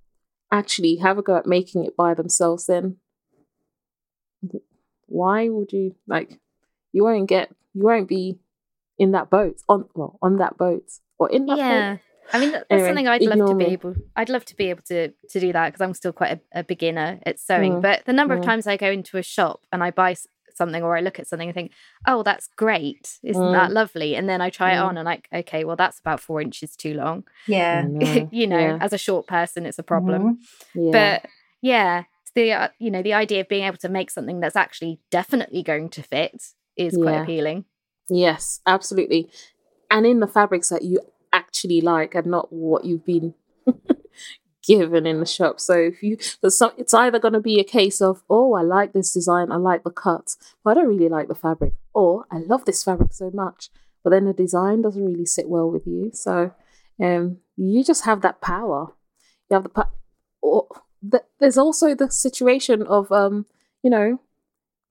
[0.52, 2.96] actually have a go at making it by themselves then
[5.06, 6.38] why would you like
[6.92, 8.38] you won't get you won't be
[8.98, 12.00] in that boat on well on that boat or in that yeah boat.
[12.32, 13.94] I mean, that's anyway, something I'd love to be able.
[14.16, 16.64] I'd love to be able to to do that because I'm still quite a, a
[16.64, 17.74] beginner at sewing.
[17.74, 17.82] Mm.
[17.82, 18.38] But the number mm.
[18.38, 20.16] of times I go into a shop and I buy
[20.54, 21.72] something or I look at something and think,
[22.06, 23.18] "Oh, that's great!
[23.22, 23.52] Isn't mm.
[23.52, 24.84] that lovely?" And then I try it mm.
[24.84, 27.24] on and like, okay, well, that's about four inches too long.
[27.46, 28.28] Yeah, know.
[28.32, 28.78] you know, yeah.
[28.80, 30.38] as a short person, it's a problem.
[30.74, 30.86] Mm-hmm.
[30.86, 30.92] Yeah.
[30.92, 32.04] But yeah,
[32.34, 35.62] the uh, you know the idea of being able to make something that's actually definitely
[35.62, 36.42] going to fit
[36.76, 37.22] is quite yeah.
[37.22, 37.64] appealing.
[38.08, 39.30] Yes, absolutely.
[39.90, 41.00] And in the fabrics that you
[41.32, 43.34] actually like and not what you've been
[44.66, 45.60] given in the shop.
[45.60, 46.16] So if you,
[46.48, 49.56] some, it's either going to be a case of, oh, I like this design, I
[49.56, 53.12] like the cut, but I don't really like the fabric, or I love this fabric
[53.12, 53.70] so much,
[54.02, 56.10] but then the design doesn't really sit well with you.
[56.14, 56.52] So
[57.02, 58.92] um, you just have that power.
[59.50, 59.90] You have the power.
[61.12, 63.46] Or there's also the situation of um,
[63.82, 64.20] you know,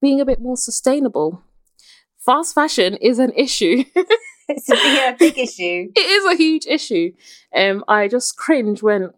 [0.02, 1.42] being a bit more sustainable.
[2.20, 3.84] Fast fashion is an issue.
[4.48, 5.92] it's a big, big issue.
[5.96, 7.14] It is a huge issue.
[7.56, 9.10] Um, I just cringe when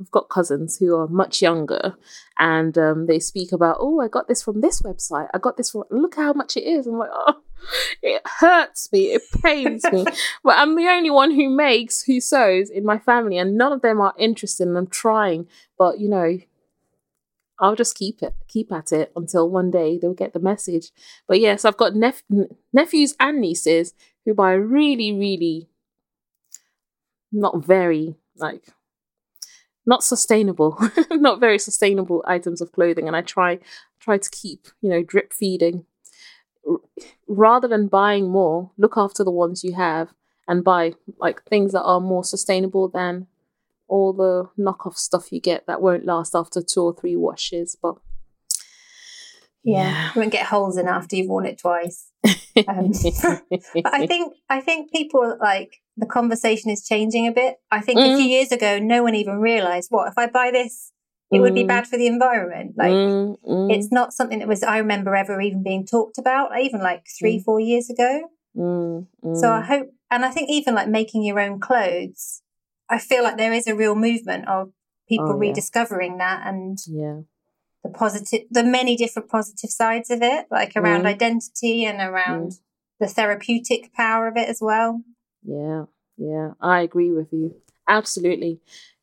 [0.00, 1.94] I've got cousins who are much younger
[2.38, 5.28] and um, they speak about, oh, I got this from this website.
[5.32, 6.86] I got this from, look how much it is.
[6.86, 7.40] I'm like, oh,
[8.02, 9.12] it hurts me.
[9.12, 10.04] It pains me.
[10.42, 13.82] But I'm the only one who makes, who sews in my family, and none of
[13.82, 14.68] them are interested.
[14.68, 15.48] And I'm trying,
[15.78, 16.38] but you know,
[17.58, 20.90] I'll just keep it, keep at it until one day they'll get the message.
[21.26, 22.16] But yes, I've got nep-
[22.72, 25.68] nephews and nieces who buy really, really
[27.32, 28.68] not very like
[29.86, 30.78] not sustainable,
[31.10, 33.58] not very sustainable items of clothing, and I try
[34.00, 35.84] try to keep you know drip feeding
[37.28, 38.70] rather than buying more.
[38.76, 40.12] Look after the ones you have
[40.46, 43.26] and buy like things that are more sustainable than
[43.88, 47.76] all the knockoff stuff you get that won't last after two or three washes.
[47.80, 47.96] But
[49.62, 50.10] yeah, yeah.
[50.14, 52.10] you won't get holes in after you've worn it twice.
[52.68, 52.92] Um,
[53.74, 57.56] but I think I think people like the conversation is changing a bit.
[57.72, 58.14] I think mm.
[58.14, 60.92] a few years ago, no one even realized what if I buy this,
[61.34, 61.40] it mm.
[61.40, 61.68] would be mm.
[61.68, 62.74] bad for the environment.
[62.76, 63.74] Like mm, mm.
[63.74, 67.38] it's not something that was I remember ever even being talked about, even like three,
[67.38, 67.44] mm.
[67.44, 68.30] four years ago.
[68.56, 72.42] So I hope, and I think even like making your own clothes,
[72.88, 74.70] I feel like there is a real movement of
[75.08, 75.48] people oh, yeah.
[75.48, 77.20] rediscovering that and yeah
[77.84, 81.06] the positive, the many different positive sides of it, like around mm.
[81.08, 82.60] identity and around mm.
[82.98, 85.02] the therapeutic power of it as well.
[85.44, 85.84] Yeah,
[86.16, 87.54] yeah, I agree with you.
[87.86, 88.60] Absolutely.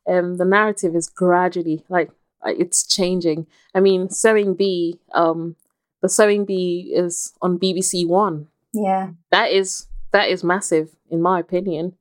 [0.09, 2.09] Um, the narrative is gradually like
[2.45, 3.47] it's changing.
[3.73, 5.55] I mean, Sewing Bee, um,
[6.01, 8.47] the Sewing Bee is on BBC One.
[8.73, 11.97] Yeah, that is that is massive in my opinion.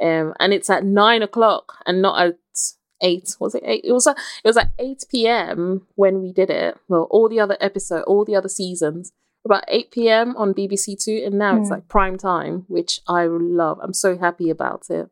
[0.00, 2.38] Um, and it's at nine o'clock and not at
[3.02, 6.50] eight was it eight it was a, it was at 8 p.m when we did
[6.50, 9.12] it well all the other episode all the other seasons
[9.44, 11.60] about 8 p.m on bbc two and now mm.
[11.60, 11.74] it's hmm.
[11.74, 15.08] like prime time which i love i'm so happy about it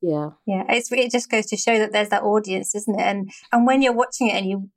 [0.00, 3.30] yeah yeah it's it just goes to show that there's that audience isn't it and
[3.52, 4.70] and when you're watching it and you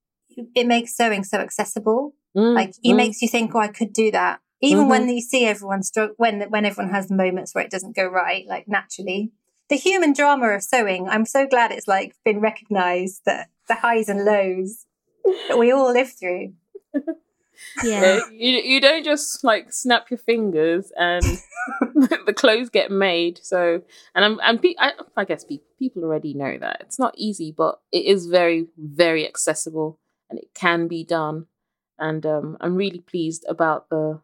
[0.56, 2.96] it makes sewing so accessible mm, like it mm.
[2.96, 4.90] makes you think oh i could do that even mm-hmm.
[4.90, 8.48] when you see everyone stroke when when everyone has moments where it doesn't go right
[8.48, 9.32] like naturally
[9.72, 11.08] the human drama of sewing.
[11.08, 14.86] I'm so glad it's like been recognized that the highs and lows
[15.48, 16.54] that we all live through.
[17.84, 18.20] Yeah.
[18.32, 21.24] you you don't just like snap your fingers and
[22.26, 23.40] the clothes get made.
[23.44, 23.82] So
[24.16, 27.54] and I'm and pe- I, I guess pe- people already know that it's not easy,
[27.56, 31.48] but it is very very accessible and it can be done.
[32.00, 34.22] And um, I'm really pleased about the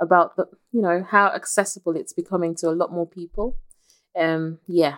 [0.00, 3.56] about the you know how accessible it's becoming to a lot more people
[4.18, 4.96] um yeah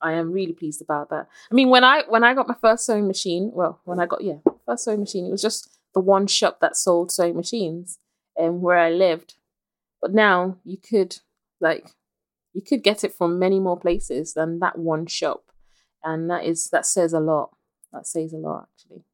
[0.00, 2.84] i am really pleased about that i mean when i when i got my first
[2.86, 6.26] sewing machine well when i got yeah first sewing machine it was just the one
[6.26, 7.98] shop that sold sewing machines
[8.36, 9.34] and um, where i lived
[10.00, 11.18] but now you could
[11.60, 11.90] like
[12.52, 15.44] you could get it from many more places than that one shop
[16.04, 17.50] and that is that says a lot
[17.92, 19.04] that says a lot actually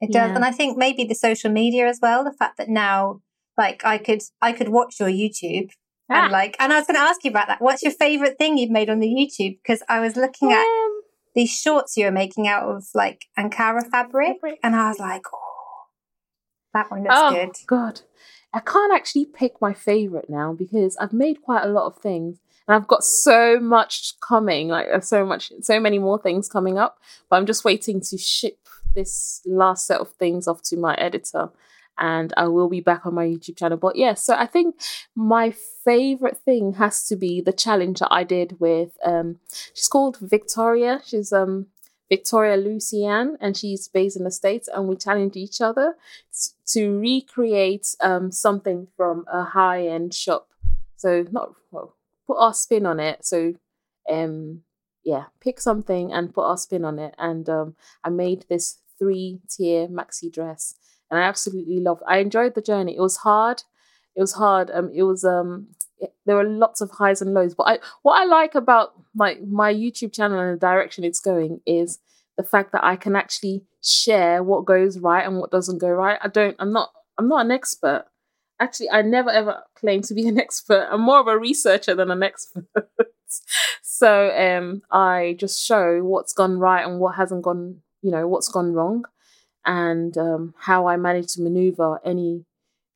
[0.00, 0.34] it does yeah.
[0.34, 3.20] and i think maybe the social media as well the fact that now
[3.56, 5.70] like i could i could watch your youtube
[6.10, 6.24] Ah.
[6.24, 7.62] And like, and I was going to ask you about that.
[7.62, 9.58] What's your favorite thing you've made on the YouTube?
[9.62, 11.00] Because I was looking at um,
[11.36, 14.58] these shorts you were making out of like Ankara fabric, fabric.
[14.64, 15.49] and I was like, oh,
[16.74, 17.56] that one looks oh, good.
[17.66, 18.00] God,
[18.52, 22.38] I can't actually pick my favorite now because I've made quite a lot of things.
[22.66, 26.98] And I've got so much coming, like so much, so many more things coming up.
[27.28, 28.58] But I'm just waiting to ship
[28.94, 31.50] this last set of things off to my editor
[32.00, 33.76] and I will be back on my YouTube channel.
[33.76, 34.80] But yeah, so I think
[35.14, 35.54] my
[35.84, 39.38] favorite thing has to be the challenge that I did with um
[39.74, 41.00] she's called Victoria.
[41.04, 41.66] She's um
[42.10, 45.96] Victoria Lucian and she's based in the States and we challenged each other
[46.66, 50.48] to recreate um something from a high-end shop.
[50.96, 51.94] So not well,
[52.26, 53.24] put our spin on it.
[53.24, 53.54] So
[54.10, 54.62] um
[55.02, 57.14] yeah, pick something and put our spin on it.
[57.16, 60.74] And um I made this three tier maxi dress
[61.10, 62.02] and I absolutely loved.
[62.06, 62.96] I enjoyed the journey.
[62.96, 63.64] It was hard.
[64.14, 64.70] It was hard.
[64.70, 65.68] Um, it was um,
[66.26, 67.54] there are lots of highs and lows.
[67.54, 71.60] But I, what I like about my my YouTube channel and the direction it's going
[71.66, 71.98] is
[72.36, 76.18] the fact that I can actually share what goes right and what doesn't go right.
[76.22, 76.56] I don't.
[76.58, 76.90] I'm not.
[77.18, 78.06] I'm not an expert.
[78.58, 80.88] Actually, I never ever claim to be an expert.
[80.90, 82.66] I'm more of a researcher than an expert.
[83.82, 87.82] so um, I just show what's gone right and what hasn't gone.
[88.02, 89.04] You know what's gone wrong
[89.64, 92.44] and um, how I managed to maneuver any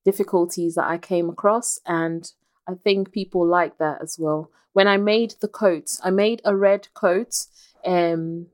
[0.05, 1.79] difficulties that I came across.
[1.87, 2.31] And
[2.69, 4.51] I think people like that as well.
[4.73, 7.47] When I made the coats, I made a red coat,
[7.85, 8.47] um,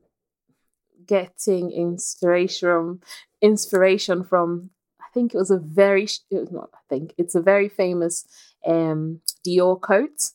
[1.05, 3.01] getting inspiration
[3.41, 4.69] inspiration from
[5.01, 8.25] I think it was a very it was not I think it's a very famous
[8.65, 10.31] um, Dior coat,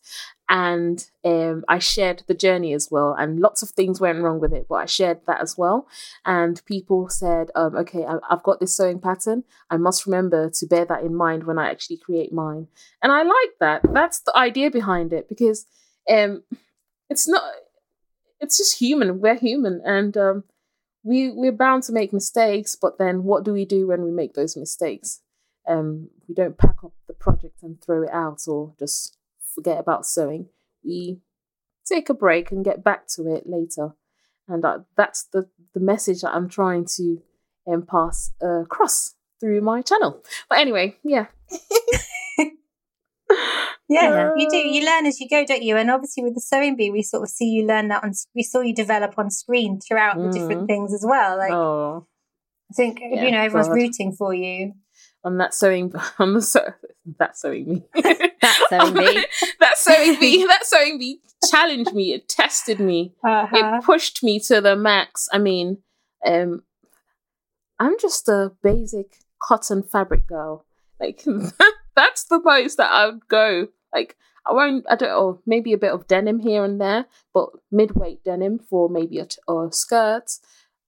[0.49, 3.15] and um, I shared the journey as well.
[3.19, 5.89] And lots of things went wrong with it, but I shared that as well.
[6.25, 9.45] And people said, um, "Okay, I, have got this sewing pattern.
[9.71, 12.69] I must remember to bear that in mind when I actually create mine."
[13.03, 13.83] And I like that.
[13.93, 15.67] That's the idea behind it because
[16.09, 16.45] um,
[17.11, 17.43] it's not.
[18.39, 19.21] It's just human.
[19.21, 20.45] We're human, and um,
[21.03, 24.35] we we're bound to make mistakes, but then what do we do when we make
[24.35, 25.23] those mistakes?
[25.69, 29.17] Um, we don't pack up the project and throw it out or just
[29.57, 30.47] forget about sewing.
[30.85, 31.19] We
[31.85, 33.97] take a break and get back to it later,
[34.47, 37.23] and uh, that's the the message that I'm trying to
[37.67, 40.23] um, pass uh, across through my channel.
[40.49, 41.27] But anyway, yeah.
[43.89, 44.57] Yeah, you do.
[44.57, 45.77] You learn as you go, don't you?
[45.77, 48.13] And obviously, with the sewing bee, we sort of see you learn that on.
[48.35, 50.25] We saw you develop on screen throughout mm.
[50.25, 50.67] the different mm.
[50.67, 51.39] things as well.
[51.39, 52.07] Like, oh.
[52.71, 53.75] I think yeah, you know everyone's God.
[53.75, 54.73] rooting for you
[55.23, 56.73] on that sewing on the so,
[57.19, 58.03] that sewing bee
[58.69, 59.27] sewing bee
[59.61, 62.13] that sewing bee that sewing bee challenged me.
[62.13, 63.15] It tested me.
[63.25, 63.57] Uh-huh.
[63.79, 65.29] It pushed me to the max.
[65.33, 65.79] I mean,
[66.25, 66.63] um,
[67.79, 70.65] I'm just a basic cotton fabric girl.
[71.01, 71.25] Like
[71.97, 73.69] that's the most that I would go.
[73.95, 74.17] Like
[74.47, 74.87] I won't.
[74.89, 75.13] I don't.
[75.13, 79.27] Or maybe a bit of denim here and there, but mid-weight denim for maybe a,
[79.27, 80.31] t- or a skirt.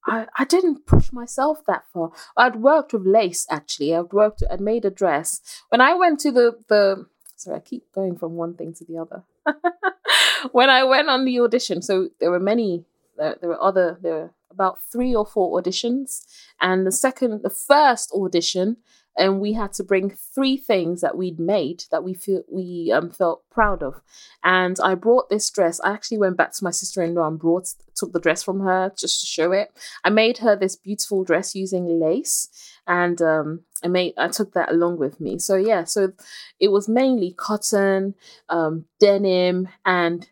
[0.07, 2.13] I, I didn't push myself that far.
[2.37, 3.95] I'd worked with lace actually.
[3.95, 4.43] I'd worked.
[4.51, 5.41] I'd made a dress.
[5.69, 7.07] When I went to the the
[7.39, 9.23] sorry, I keep going from one thing to the other.
[10.53, 12.85] when I went on the audition, so there were many.
[13.17, 13.99] There, there were other.
[14.01, 16.25] There were about three or four auditions,
[16.61, 18.79] and the second, the first audition,
[19.19, 23.11] and we had to bring three things that we'd made that we feel we um,
[23.11, 24.01] felt proud of.
[24.45, 25.81] And I brought this dress.
[25.81, 28.61] I actually went back to my sister in law and brought took the dress from
[28.61, 29.73] her just to show it.
[30.05, 32.49] I made her this beautiful dress using lace,
[32.87, 35.39] and um, I made I took that along with me.
[35.39, 36.13] So yeah, so
[36.61, 38.15] it was mainly cotton,
[38.49, 40.29] um, denim, and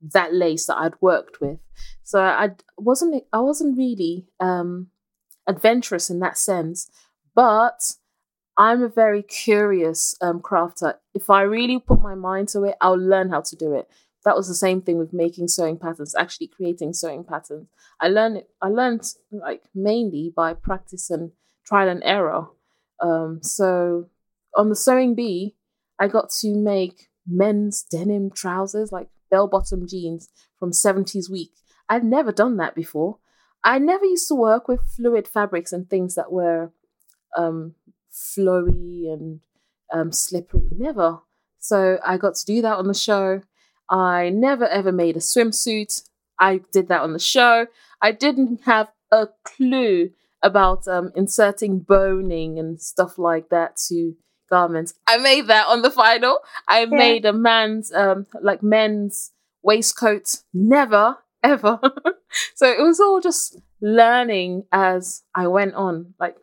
[0.00, 1.58] that lace that I'd worked with.
[2.04, 4.88] So I wasn't I wasn't really um,
[5.46, 6.88] adventurous in that sense,
[7.34, 7.80] but
[8.58, 10.94] I'm a very curious um, crafter.
[11.14, 13.88] If I really put my mind to it, I'll learn how to do it.
[14.24, 17.68] That was the same thing with making sewing patterns, actually creating sewing patterns.
[18.00, 18.42] I learned.
[18.60, 21.30] I learned like mainly by practice and
[21.64, 22.48] trial and error.
[23.00, 24.10] Um, so
[24.56, 25.54] on the sewing bee,
[26.00, 31.52] I got to make men's denim trousers, like bell bottom jeans from 70s week.
[31.88, 33.18] I'd never done that before.
[33.62, 36.72] I never used to work with fluid fabrics and things that were
[37.36, 37.74] um,
[38.12, 39.40] flowy and
[39.92, 40.68] um, slippery.
[40.70, 41.20] Never.
[41.58, 43.42] So I got to do that on the show.
[43.90, 46.02] I never ever made a swimsuit.
[46.38, 47.66] I did that on the show.
[48.00, 50.10] I didn't have a clue
[50.42, 54.14] about um, inserting boning and stuff like that to
[54.48, 54.94] garments.
[55.06, 56.38] I made that on the final.
[56.68, 56.86] I yeah.
[56.86, 60.36] made a man's um, like men's waistcoat.
[60.52, 61.80] Never ever.
[62.54, 66.14] so it was all just learning as I went on.
[66.18, 66.36] Like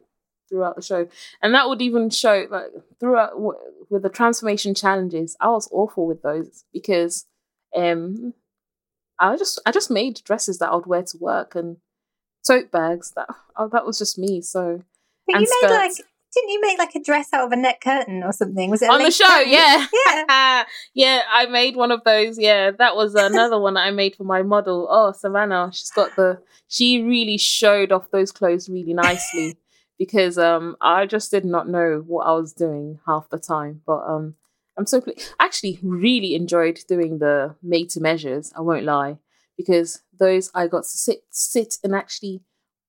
[0.49, 1.08] throughout the show,
[1.41, 3.34] and that would even show like throughout
[3.89, 5.36] with the transformation challenges.
[5.39, 7.25] I was awful with those because
[7.75, 8.34] um,
[9.19, 11.77] I just I just made dresses that I would wear to work and
[12.45, 13.12] tote bags.
[13.15, 14.41] That oh, that was just me.
[14.41, 14.84] So,
[15.27, 15.91] but you made like
[16.36, 18.69] didn't you make like a dress out of a net curtain or something?
[18.69, 19.25] Was it on the show?
[19.25, 19.53] Curtain?
[19.53, 19.86] Yeah,
[20.27, 21.21] yeah, yeah.
[21.31, 22.38] I made one of those.
[22.38, 24.88] Yeah, that was another one I made for my model.
[24.89, 26.39] Oh, Savannah, she's got the.
[26.67, 29.58] She really showed off those clothes really nicely
[29.97, 33.81] because um I just did not know what I was doing half the time.
[33.86, 34.36] But um
[34.77, 35.01] I'm so
[35.39, 38.51] actually really enjoyed doing the made to measures.
[38.55, 39.17] I won't lie
[39.58, 42.41] because those I got to sit sit and actually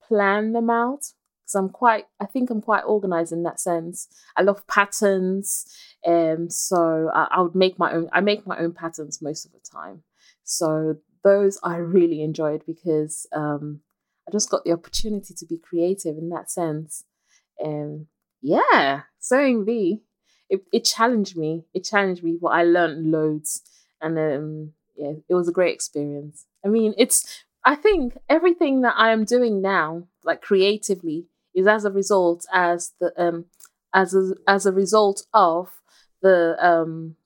[0.06, 1.04] plan them out
[1.44, 4.08] because I'm quite I think I'm quite organized in that sense.
[4.36, 5.66] I love patterns,
[6.06, 9.52] um so I, I would make my own I make my own patterns most of
[9.52, 10.02] the time.
[10.42, 13.80] So those I really enjoyed because um
[14.28, 17.04] I just got the opportunity to be creative in that sense.
[17.58, 18.06] And
[18.42, 20.02] yeah, sewing bee,
[20.48, 21.64] it, it challenged me.
[21.74, 23.62] It challenged me, but I learned loads.
[24.00, 26.46] And um, yeah, it was a great experience.
[26.64, 31.84] I mean, it's, I think everything that I am doing now, like creatively, is as
[31.84, 33.46] a result as the um
[33.94, 35.80] as a as a result of
[36.20, 37.16] the um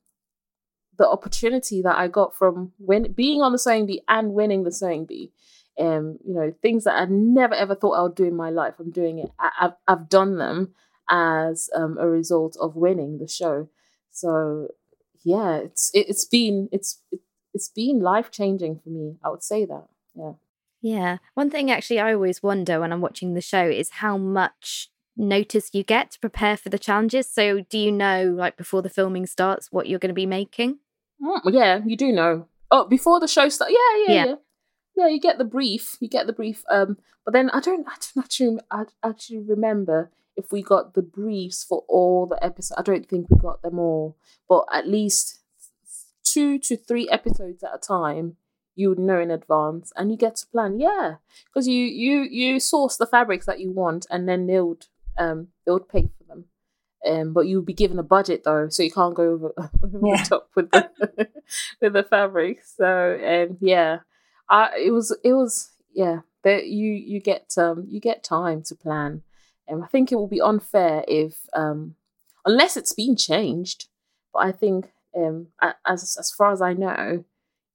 [0.96, 4.72] the opportunity that I got from when being on the sewing bee and winning the
[4.72, 5.32] sewing bee
[5.78, 8.74] um, you know, things that I never ever thought I would do in my life.
[8.78, 9.30] I'm doing it.
[9.38, 10.74] I, have I've done them
[11.08, 13.68] as um, a result of winning the show.
[14.10, 14.68] So
[15.24, 17.20] yeah, it's it, has been it's it,
[17.54, 19.16] it's been life changing for me.
[19.24, 19.86] I would say that.
[20.14, 20.32] Yeah.
[20.82, 21.18] Yeah.
[21.34, 25.70] One thing actually I always wonder when I'm watching the show is how much notice
[25.72, 27.28] you get to prepare for the challenges?
[27.28, 30.78] So, do you know, like before the filming starts, what you're going to be making?
[31.22, 32.46] Mm, yeah, you do know.
[32.70, 33.72] Oh, before the show starts.
[33.72, 34.24] Yeah, yeah, Yeah.
[34.26, 34.34] yeah,
[35.00, 35.08] yeah.
[35.08, 35.96] You get the brief.
[36.00, 36.64] You get the brief.
[36.70, 37.86] Um, but then I don't.
[37.88, 38.58] I don't actually.
[38.70, 42.78] I actually remember if we got the briefs for all the episodes.
[42.78, 44.16] I don't think we got them all,
[44.48, 45.40] but at least
[46.24, 48.36] two to three episodes at a time.
[48.76, 50.78] You would know in advance, and you get to plan.
[50.80, 54.86] Yeah, because you you you source the fabrics that you want, and then they would
[55.18, 56.44] um they would pay for them.
[57.06, 60.22] Um, but you'll be given a budget though, so you can't go over, over Yeah.
[60.22, 61.28] the top with the
[61.80, 62.62] with the fabric.
[62.64, 63.18] So
[63.50, 63.98] um, yeah,
[64.50, 66.20] It was it was yeah.
[66.42, 69.22] That you you get um you get time to plan,
[69.68, 71.96] and I think it will be unfair if um
[72.46, 73.88] unless it's been changed.
[74.32, 75.48] But I think um
[75.86, 77.24] as as far as I know,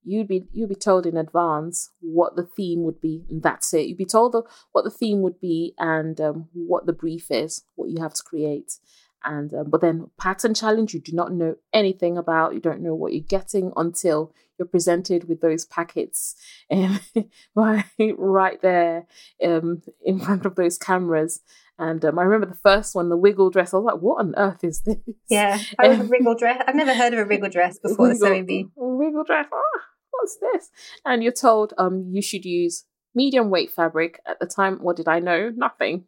[0.04, 3.88] you'd be you'd be told in advance what the theme would be, and that's it.
[3.88, 7.64] You'd be told the, what the theme would be and um, what the brief is,
[7.76, 8.80] what you have to create.
[9.26, 12.54] And um, but then pattern challenge, you do not know anything about.
[12.54, 16.36] You don't know what you're getting until you're presented with those packets,
[16.72, 17.00] um,
[17.56, 17.86] right
[18.18, 19.08] right there
[19.44, 21.42] um, in front of those cameras.
[21.78, 23.74] And um, I remember the first one, the wiggle dress.
[23.74, 24.98] I was like, "What on earth is this?"
[25.28, 26.64] Yeah, I was a wriggle dress.
[26.68, 28.68] I've never heard of a wriggle dress before the wiggle, sewing bee.
[28.76, 29.48] wiggle dress.
[29.52, 30.70] Ah, what's this?
[31.04, 32.86] And you're told um you should use
[33.16, 34.20] medium weight fabric.
[34.26, 35.52] At the time, what did I know?
[35.56, 36.06] Nothing.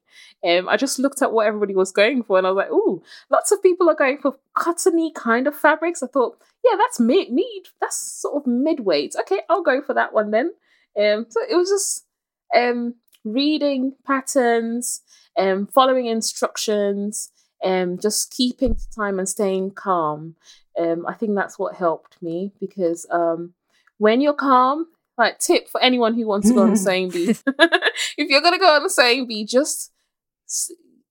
[0.48, 3.02] Um, I just looked at what everybody was going for, and I was like, "Ooh,
[3.30, 7.32] lots of people are going for cottony kind of fabrics." I thought, "Yeah, that's mid,
[7.32, 7.68] mid.
[7.82, 9.16] That's sort of mid weight.
[9.20, 10.54] Okay, I'll go for that one then."
[11.00, 12.06] Um, so it was just
[12.56, 15.02] um reading patterns,
[15.38, 17.32] um, following instructions,
[17.64, 20.36] um, just keeping time and staying calm.
[20.80, 23.54] Um, I think that's what helped me because um,
[23.98, 24.88] when you're calm,
[25.18, 27.30] like tip for anyone who wants to go on the sewing bee,
[28.18, 29.92] if you're gonna go on the sewing bee, just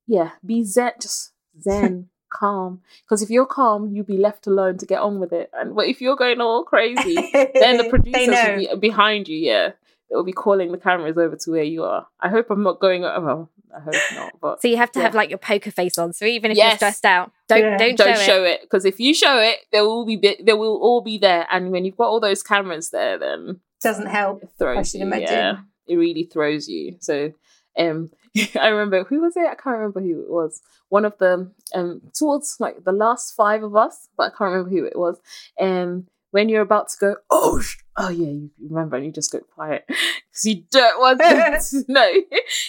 [0.07, 2.81] yeah, be zen, just zen, calm.
[3.05, 5.51] Because if you're calm, you'll be left alone to get on with it.
[5.53, 7.17] And but if you're going all crazy,
[7.55, 9.37] then the producers will be behind you.
[9.37, 9.73] Yeah,
[10.11, 12.07] they'll be calling the cameras over to where you are.
[12.21, 13.03] I hope I'm not going.
[13.03, 14.39] Well, I hope not.
[14.41, 15.07] But So you have to Yeah.
[15.07, 16.13] have like your poker face on.
[16.13, 16.73] So even if Yes.
[16.73, 17.77] you're stressed out, don't Yeah.
[17.77, 21.01] don't, don't show, it because if you show it, they will be they will all
[21.01, 21.47] be there.
[21.51, 24.43] And when you've got all those cameras there, then Doesn't help.
[24.43, 25.07] it throws I should you.
[25.07, 25.29] imagine.
[25.29, 25.57] Yeah,
[25.87, 26.97] it really throws you.
[27.01, 27.33] So,
[27.79, 28.11] um,
[28.61, 29.47] I remember who was it?
[29.47, 30.61] I can't remember who it was.
[30.89, 34.71] One of the um towards like the last five of us, but I can't remember
[34.71, 35.19] who it was.
[35.61, 39.33] Um, when you're about to go, oh, sh- oh yeah, you remember, and you just
[39.33, 42.13] go quiet because you don't want them to know.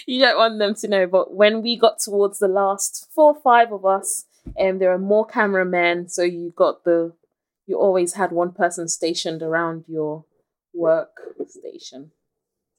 [0.06, 1.06] you don't want them to know.
[1.06, 4.24] But when we got towards the last four, or five of us,
[4.56, 7.12] and there are more cameramen, so you got the,
[7.66, 10.24] you always had one person stationed around your
[10.78, 11.10] work
[11.48, 12.12] station.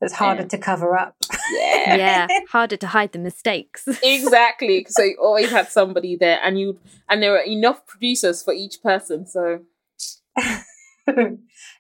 [0.02, 0.48] It's harder Yeah.
[0.48, 1.16] to cover up.
[1.52, 1.96] Yeah.
[1.98, 3.86] yeah, harder to hide the mistakes.
[4.02, 4.86] exactly.
[4.90, 6.80] So you always had somebody there, and you
[7.10, 9.26] and there were enough producers for each person.
[9.28, 9.60] So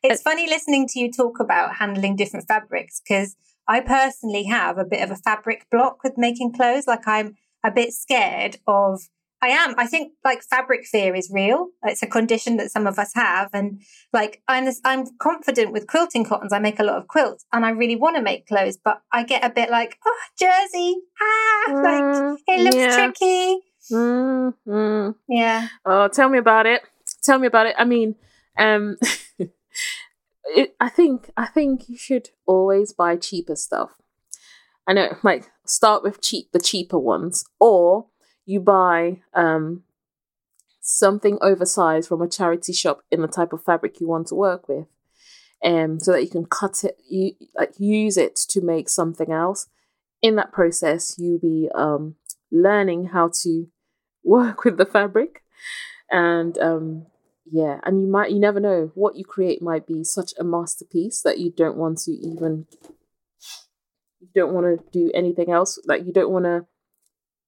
[0.03, 3.35] it's funny listening to you talk about handling different fabrics because
[3.67, 6.87] I personally have a bit of a fabric block with making clothes.
[6.87, 9.01] Like I'm a bit scared of.
[9.41, 9.73] I am.
[9.77, 11.69] I think like fabric fear is real.
[11.83, 13.81] It's a condition that some of us have, and
[14.11, 14.65] like I'm.
[14.65, 16.51] This, I'm confident with quilting cottons.
[16.51, 19.23] I make a lot of quilts, and I really want to make clothes, but I
[19.23, 22.95] get a bit like, oh, jersey, ah, like it looks yeah.
[22.95, 23.59] tricky.
[23.91, 25.15] Mm, mm.
[25.27, 25.67] Yeah.
[25.85, 26.81] Oh, tell me about it.
[27.23, 27.75] Tell me about it.
[27.77, 28.15] I mean,
[28.57, 28.97] um,
[30.45, 33.91] it, I think I think you should always buy cheaper stuff.
[34.85, 38.07] I know, like start with cheap, the cheaper ones, or
[38.49, 39.83] you buy um
[40.81, 44.67] something oversized from a charity shop in the type of fabric you want to work
[44.67, 44.87] with,
[45.63, 49.67] um, so that you can cut it, you like use it to make something else.
[50.21, 52.15] In that process, you'll be um
[52.51, 53.67] learning how to
[54.23, 55.43] work with the fabric
[56.11, 57.05] and um
[57.49, 61.21] yeah and you might you never know what you create might be such a masterpiece
[61.21, 62.65] that you don't want to even
[64.19, 66.65] you don't want to do anything else like you don't want to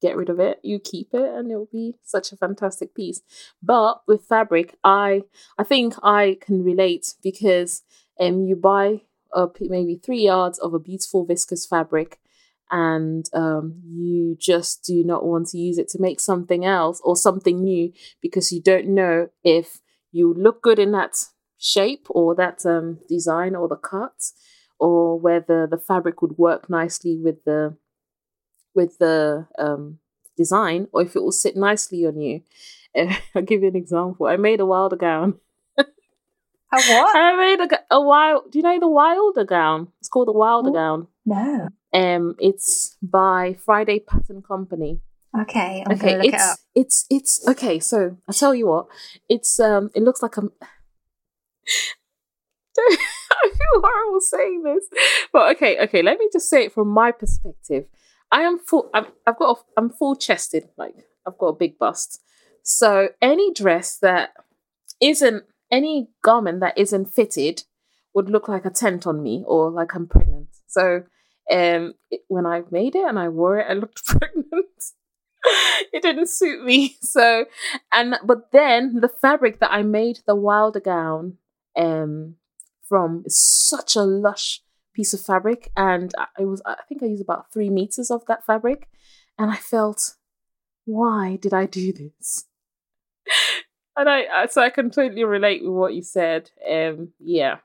[0.01, 0.59] get rid of it.
[0.63, 3.21] You keep it and it'll be such a fantastic piece.
[3.61, 5.21] But with fabric i
[5.57, 7.83] i think i can relate because
[8.19, 9.01] um you buy
[9.33, 12.19] uh, maybe three yards of a beautiful viscose fabric
[12.69, 17.15] and um, you just do not want to use it to make something else or
[17.15, 17.91] something new
[18.21, 19.79] because you don't know if
[20.11, 21.15] you look good in that
[21.57, 24.31] shape or that um, design or the cut
[24.79, 27.75] or whether the fabric would work nicely with the
[28.73, 29.99] with the um,
[30.37, 32.41] design or if it will sit nicely on you.
[33.35, 34.25] I'll give you an example.
[34.27, 35.39] I made a wilder gown.
[35.77, 35.83] A
[36.73, 37.15] what?
[37.15, 38.51] I made a, a wild.
[38.51, 39.89] Do you know the wilder gown?
[39.99, 40.73] It's called the wilder Oh.
[40.73, 41.07] gown.
[41.25, 41.69] No.
[41.93, 45.01] Um, it's by Friday Pattern Company.
[45.37, 46.43] Okay, I'm okay, look it's
[46.75, 47.79] it it's it's okay.
[47.79, 48.87] So I tell you what,
[49.29, 50.41] it's um, it looks like a.
[52.77, 54.85] I feel horrible saying this,
[55.31, 56.01] but okay, okay.
[56.01, 57.85] Let me just say it from my perspective.
[58.31, 58.89] I am full.
[58.93, 59.57] I've, I've got.
[59.57, 60.69] A, I'm full chested.
[60.77, 60.95] Like
[61.27, 62.21] I've got a big bust.
[62.63, 64.31] So any dress that
[65.01, 67.63] isn't any garment that isn't fitted
[68.13, 70.47] would look like a tent on me or like I'm pregnant.
[70.67, 71.03] So
[71.51, 74.47] um, it, when I made it and I wore it, I looked pregnant.
[75.93, 76.97] it didn't suit me.
[77.01, 77.45] So
[77.91, 81.37] and but then the fabric that I made the wilder gown
[81.77, 82.35] um
[82.87, 84.61] from is such a lush
[84.93, 88.45] piece of fabric and I was I think I used about three meters of that
[88.45, 88.89] fabric
[89.37, 90.15] and I felt
[90.85, 92.45] why did I do this?
[93.97, 96.51] and I so I completely relate with what you said.
[96.69, 97.57] Um yeah.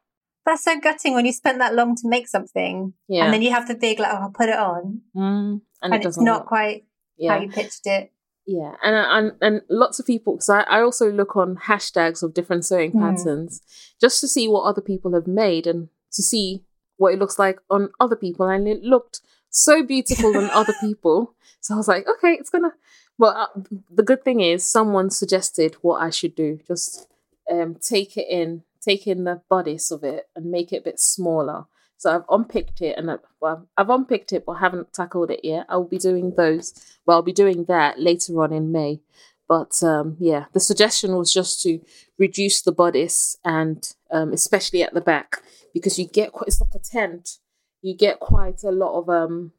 [0.45, 3.24] That's so gutting when you spent that long to make something, Yeah.
[3.24, 5.97] and then you have the big like, oh, I'll put it on, Mm, and, it
[5.97, 6.47] it's doesn't work.
[6.47, 6.85] quite
[7.16, 7.35] yeah.
[7.35, 8.12] how you pitched it.
[8.47, 10.35] Yeah, and and and lots of people.
[10.35, 13.01] because I, I also look on hashtags of different sewing Mm.
[13.01, 13.61] patterns
[14.01, 16.62] just to see what other people have made and to see
[16.97, 18.49] what it looks like on other people.
[18.49, 19.20] And it looked
[19.51, 21.34] so beautiful on other people.
[21.61, 22.72] So I was like, okay, it's gonna.
[23.18, 23.47] But uh,
[23.90, 26.61] the good thing is, someone suggested what I should do.
[26.66, 27.09] Just
[27.51, 31.01] um, take it in, take in the bodice of it, and make it a bit
[31.01, 31.64] smaller.
[31.99, 35.66] So I've unpicked it, and I, well, I've unpicked it, but haven't tackled it yet.
[35.68, 36.74] I'll be doing those.
[37.07, 39.01] Well, I'll be doing that later on in May.
[39.49, 41.80] But um, yeah, the suggestion was just to
[42.18, 45.42] reduce the bodice, and um, especially at the back,
[45.72, 46.49] because you get quite.
[46.49, 47.38] It's like a tent.
[47.82, 49.53] You get quite a lot of um.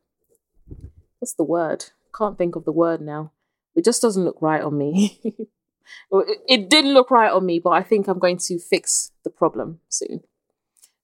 [1.20, 1.86] What's the word?
[2.16, 3.32] Can't think of the word now.
[3.76, 5.20] It just doesn't look right on me.
[6.12, 9.30] It, it didn't look right on me, but I think I'm going to fix the
[9.30, 10.22] problem soon.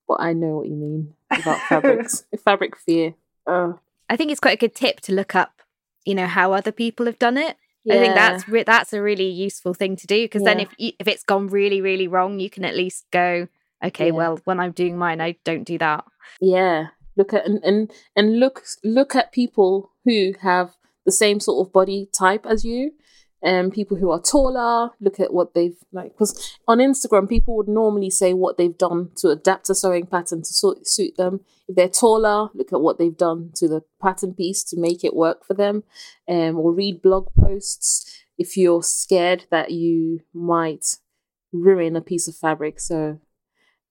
[0.06, 3.14] But I know what you mean about fabrics, fabric fear.
[3.46, 3.74] Uh,
[4.08, 5.62] I think it's quite a good tip to look up,
[6.04, 7.56] you know, how other people have done it.
[7.90, 10.92] I think that's re- that's a really useful thing to do because then if you,
[10.98, 13.48] if it's gone really really wrong, you can at least go,
[13.84, 14.12] okay, Yeah.
[14.12, 16.04] well when I'm doing mine, I don't do that.
[16.40, 16.88] yeah.
[17.16, 20.74] Look at and, and and look look at people who have
[21.06, 22.92] the same sort of body type as you,
[23.44, 24.90] and people who are taller.
[25.00, 29.10] Look at what they've like because on Instagram people would normally say what they've done
[29.16, 31.40] to adapt a sewing pattern to sort suit them.
[31.68, 35.14] If they're taller, look at what they've done to the pattern piece to make it
[35.14, 35.84] work for them,
[36.28, 40.96] um, or read blog posts if you're scared that you might
[41.52, 42.80] ruin a piece of fabric.
[42.80, 43.20] So,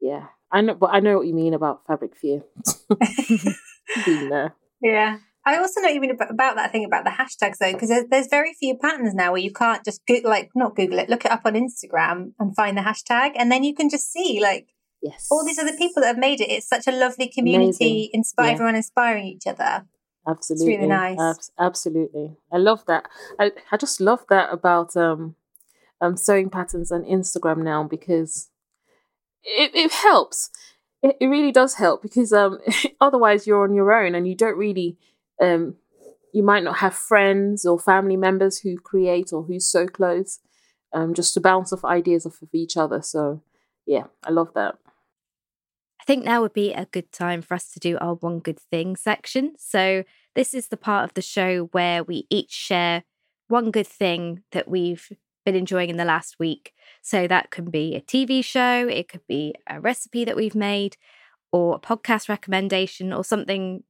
[0.01, 2.43] yeah, I know, but I know what you mean about fabric fear.
[4.05, 4.55] Been there.
[4.81, 5.17] Yeah.
[5.45, 8.27] I also know even ab- about that thing about the hashtags though, because there's, there's
[8.27, 11.31] very few patterns now where you can't just go, like not Google it, look it
[11.31, 14.67] up on Instagram and find the hashtag, and then you can just see like
[15.01, 15.27] Yes.
[15.29, 16.49] all these other people that have made it.
[16.49, 18.09] It's such a lovely community, Amazing.
[18.13, 18.53] inspire Yeah.
[18.53, 19.85] everyone inspiring each other.
[20.25, 21.19] absolutely it's really nice.
[21.19, 23.03] Abs- absolutely i love that
[23.37, 25.35] I, I just love that about um
[25.99, 28.49] um sewing patterns on instagram now because
[29.43, 30.49] it, it helps
[31.01, 32.59] it, it really does help because um
[33.01, 34.97] otherwise you're on your own and you don't really
[35.41, 35.75] um
[36.33, 40.39] you might not have friends or family members who create or who's so close,
[40.93, 43.41] um just to bounce off ideas off of each other so
[43.85, 44.75] yeah i love that
[46.03, 48.59] I think now would be a good time for us to do our one good
[48.59, 49.53] thing section.
[49.57, 50.03] So,
[50.35, 53.03] this is the part of the show where we each share
[53.47, 55.13] one good thing that we've
[55.45, 56.73] been enjoying in the last week.
[57.01, 60.97] So, that can be a TV show, it could be a recipe that we've made,
[61.53, 63.83] or a podcast recommendation, or something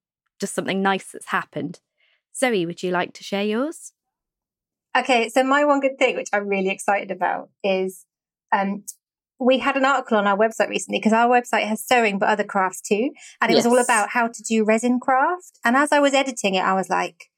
[0.43, 1.79] just something nice that's happened.
[2.35, 3.93] Zoe, would you like to share yours?
[4.97, 8.05] Okay, so my one good thing, which I'm really excited about, is
[8.51, 8.83] um,
[9.39, 12.43] we had an article on our website recently because our website has sewing but other
[12.43, 15.59] crafts too, and it was all about how to do resin craft.
[15.63, 17.29] And as I was editing it, I was like,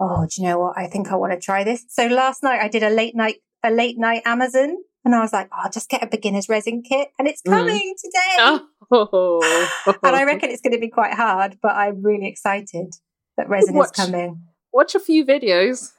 [0.00, 0.78] "Oh, do you know what?
[0.78, 3.36] I think I want to try this." So last night I did a late night
[3.62, 6.82] a late night Amazon, and I was like, "Oh, I'll just get a beginner's resin
[6.82, 7.50] kit," and it's Mm.
[7.50, 8.36] coming today.
[8.40, 12.94] oh And I reckon it's going to be quite hard, but I'm really excited
[13.36, 13.98] that resin Watch.
[13.98, 14.42] is coming.
[14.72, 15.92] watch a few videos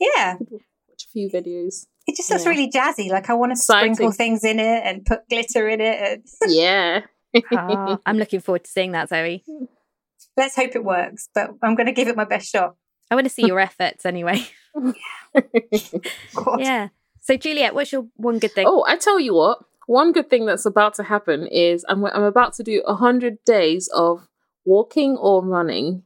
[0.00, 0.34] Yeah.
[0.40, 2.50] watch a few videos It just looks Yeah.
[2.50, 3.10] really jazzy.
[3.10, 3.94] Like I want to Exciting.
[3.94, 6.00] sprinkle things in it and put glitter in it.
[6.02, 7.00] And yeah
[7.52, 9.44] Ah, I'm looking forward to seeing that, Zoe.
[10.36, 11.28] let's hope it works.
[11.34, 12.76] But I'm going to give it my best shot.
[13.10, 14.46] I want to see your efforts anyway.
[16.34, 16.60] God.
[16.60, 16.88] Yeah.
[17.20, 18.66] So, Juliet, what's your one good thing?
[18.68, 22.24] oh i tell you what one good thing that's about to happen is i'm, I'm
[22.24, 24.28] about to do 100 days of
[24.64, 26.02] walking or running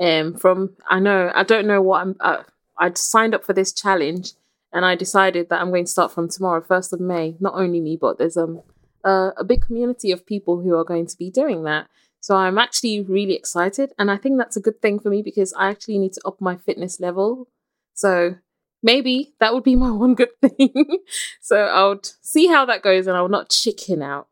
[0.00, 2.42] um from i know i don't know what i'm uh,
[2.78, 4.32] i signed up for this challenge
[4.72, 7.36] and i decided that i'm going to start from tomorrow 1st of may.
[7.40, 8.62] Not only me but there's um
[9.02, 11.88] uh, a big community of people who are going to be doing that.
[12.20, 15.54] So i'm actually really excited and i think that's a good thing for me because
[15.54, 17.48] i actually need to up my fitness level.
[17.94, 18.36] So
[18.82, 20.98] maybe that would be my one good thing.
[21.40, 24.28] so I'll see how that goes and I will not chicken out.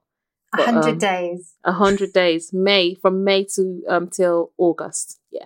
[0.58, 1.54] A hundred um, days.
[1.64, 2.52] A hundred days.
[2.54, 5.20] May from May to um till August.
[5.30, 5.44] Yeah.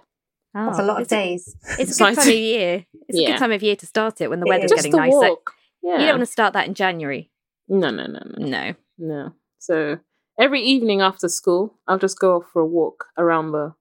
[0.55, 1.57] Oh, That's a lot of days.
[1.79, 2.87] It's a good time of year.
[3.09, 3.29] It's yeah.
[3.29, 5.13] a good time of year to start it when the it weather's getting nice.
[5.13, 5.55] Walk.
[5.83, 5.95] yeah.
[5.95, 7.31] You don't want to start that in January.
[7.69, 8.47] No, no, no, no.
[8.47, 8.75] No.
[8.99, 9.33] No.
[9.59, 9.99] So
[10.39, 13.75] every evening after school, I'll just go off for a walk around the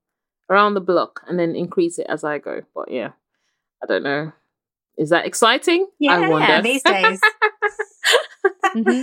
[0.49, 2.61] around the block and then increase it as I go.
[2.73, 3.11] But yeah,
[3.83, 4.31] I don't know.
[5.01, 5.87] Is that exciting?
[5.97, 6.61] Yeah, I wonder.
[6.61, 7.19] these days.
[8.75, 9.01] mm-hmm.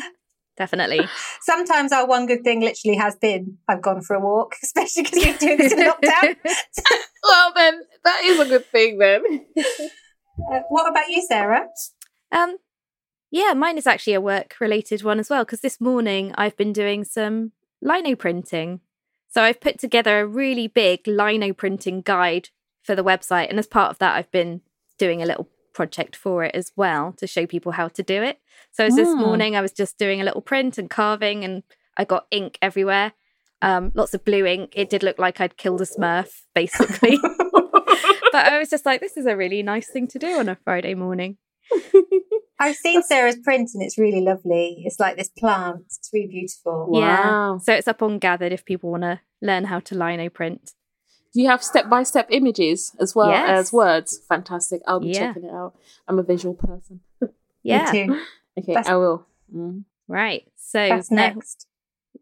[0.57, 1.01] Definitely.
[1.41, 5.25] Sometimes our one good thing literally has been I've gone for a walk, especially because
[5.25, 6.37] we're doing this in lockdown.
[7.25, 8.99] well, then that is a good thing.
[8.99, 9.45] Then.
[9.59, 11.67] Uh, what about you, Sarah?
[12.31, 12.59] Um,
[13.33, 16.73] yeah, mine is actually a work related one as well because this morning I've been
[16.73, 17.51] doing some
[17.83, 18.83] lino printing.
[19.31, 22.51] So I've put together a really big lino printing guide
[22.85, 24.61] for the website, and as part of that, I've been
[24.97, 25.49] doing a little
[25.79, 28.41] project for it as well to show people how to do it.
[28.73, 28.97] So mm.
[28.97, 31.63] this morning I was just doing a little print and carving and
[31.97, 33.13] I got ink everywhere.
[33.63, 34.73] Um, lots of blue ink.
[34.75, 37.17] It did look like I'd killed a smurf, basically.
[38.33, 40.57] but I was just like, this is a really nice thing to do on a
[40.65, 41.37] Friday morning.
[42.59, 44.83] I've seen Sarah's print and it's really lovely.
[44.85, 45.85] It's like this plant.
[45.87, 46.89] It's really beautiful.
[46.89, 46.99] Wow.
[46.99, 47.59] Yeah.
[47.59, 50.73] So it's up on Gathered if people want to learn how to lino print.
[51.35, 53.49] Do you have step by step images as well yes.
[53.49, 54.19] as words?
[54.29, 54.81] Fantastic.
[54.87, 55.19] I'll be yeah.
[55.29, 55.75] checking it out.
[56.07, 57.01] I'm a visual person.
[57.63, 57.93] yeah.
[57.93, 58.21] Too.
[58.59, 58.89] Okay, That's...
[58.89, 59.27] I will.
[59.55, 59.85] Mm.
[60.09, 60.51] Right.
[60.57, 61.67] So That's now, next.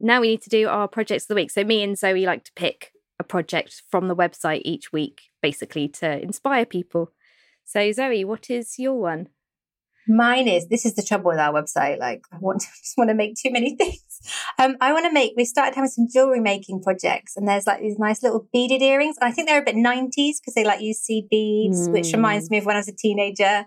[0.00, 1.50] Now we need to do our projects of the week.
[1.50, 5.88] So me and Zoe like to pick a project from the website each week, basically
[5.88, 7.12] to inspire people.
[7.64, 9.28] So Zoe, what is your one?
[10.08, 11.98] Mine is this is the trouble with our website.
[11.98, 14.00] Like I want to just want to make too many things.
[14.58, 15.34] Um, I want to make.
[15.36, 19.16] We started having some jewelry making projects, and there's like these nice little beaded earrings.
[19.20, 21.92] I think they're a bit nineties because they like use seed beads, mm.
[21.92, 23.66] which reminds me of when I was a teenager.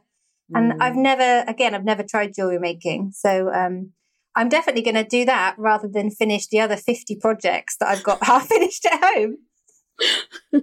[0.51, 0.77] And mm.
[0.81, 3.91] I've never, again, I've never tried jewelry making, so um,
[4.35, 8.03] I'm definitely going to do that rather than finish the other fifty projects that I've
[8.03, 9.37] got half finished at home.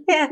[0.09, 0.29] yeah.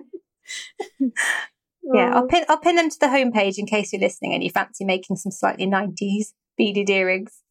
[1.92, 4.50] Yeah, I'll pin I'll pin them to the homepage in case you're listening and you
[4.50, 7.42] fancy making some slightly nineties beaded earrings.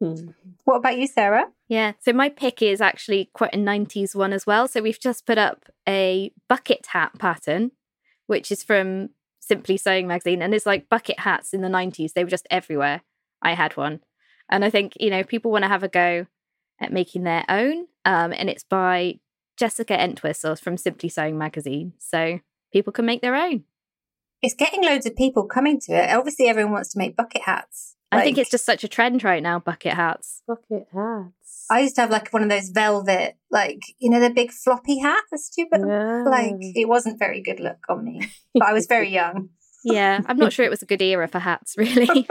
[0.00, 0.30] hmm.
[0.64, 1.46] What about you, Sarah?
[1.68, 4.68] Yeah, so my pick is actually quite a 90s one as well.
[4.68, 7.72] So we've just put up a bucket hat pattern,
[8.26, 9.10] which is from
[9.40, 10.42] Simply Sewing magazine.
[10.42, 12.12] And it's like bucket hats in the 90s.
[12.12, 13.02] They were just everywhere.
[13.42, 14.00] I had one.
[14.50, 16.26] And I think, you know, people want to have a go
[16.80, 17.86] at making their own.
[18.04, 19.20] Um, and it's by
[19.58, 21.92] Jessica Entwistle from Simply Sewing magazine.
[21.98, 22.40] So
[22.72, 23.64] people can make their own.
[24.42, 26.14] It's getting loads of people coming to it.
[26.14, 27.96] Obviously, everyone wants to make bucket hats.
[28.12, 30.42] Like, I think it's just such a trend right now, bucket hats.
[30.46, 31.66] Bucket hats.
[31.70, 34.98] I used to have like one of those velvet, like, you know, the big floppy
[34.98, 35.82] hat, the stupid.
[35.86, 36.22] Yeah.
[36.22, 39.50] Like, it wasn't very good look on me, but I was very young.
[39.84, 42.26] yeah, I'm not sure it was a good era for hats, really.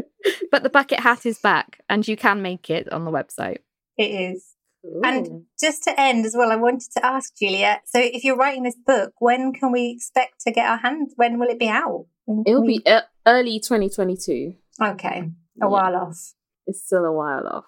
[0.50, 3.58] but the bucket hat is back and you can make it on the website.
[3.96, 4.56] It is.
[4.84, 7.82] And just to end as well, I wanted to ask Juliet.
[7.86, 11.12] So, if you're writing this book, when can we expect to get our hands?
[11.16, 12.06] When will it be out?
[12.46, 12.78] It'll we...
[12.78, 12.86] be
[13.26, 14.54] early 2022.
[14.80, 15.66] Okay, a yeah.
[15.66, 16.34] while off.
[16.66, 17.64] It's still a while off.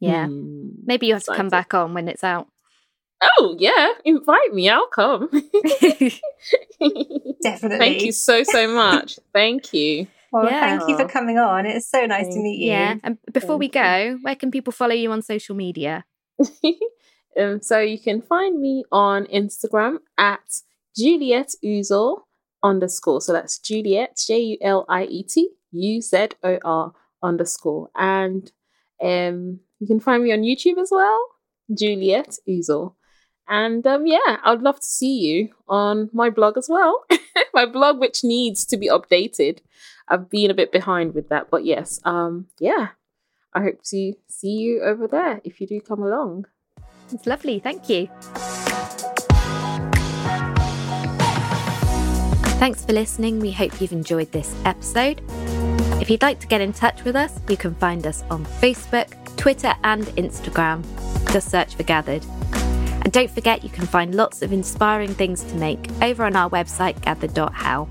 [0.00, 0.70] Yeah, hmm.
[0.84, 1.36] maybe you have Excited.
[1.36, 2.48] to come back on when it's out.
[3.22, 4.68] Oh yeah, invite me.
[4.68, 5.28] I'll come.
[7.42, 7.78] Definitely.
[7.78, 9.18] Thank you so so much.
[9.32, 10.08] Thank you.
[10.32, 10.76] Well, yeah.
[10.76, 11.66] thank you for coming on.
[11.66, 12.72] It's so nice to meet you.
[12.72, 12.96] Yeah.
[13.02, 16.04] And before thank we go, where can people follow you on social media?
[17.40, 20.62] um, so you can find me on Instagram at
[20.96, 22.22] Juliet Uzor
[22.62, 23.20] underscore.
[23.20, 27.88] So that's Juliet, J U L I E T U Z O R underscore.
[27.94, 28.50] And
[29.02, 31.20] um, you can find me on YouTube as well,
[31.76, 32.94] Juliet Uzor.
[33.48, 37.04] And um, yeah, I'd love to see you on my blog as well.
[37.54, 39.58] my blog, which needs to be updated.
[40.08, 42.88] I've been a bit behind with that, but yes, um, yeah,
[43.56, 46.44] I hope to see you over there if you do come along.
[47.10, 47.58] It's lovely.
[47.58, 48.08] Thank you.
[52.58, 53.40] Thanks for listening.
[53.40, 55.22] We hope you've enjoyed this episode.
[56.02, 59.08] If you'd like to get in touch with us, you can find us on Facebook,
[59.38, 60.84] Twitter, and Instagram.
[61.32, 62.26] Just search for Gathered.
[62.52, 66.50] And don't forget, you can find lots of inspiring things to make over on our
[66.50, 67.88] website, gathered.how.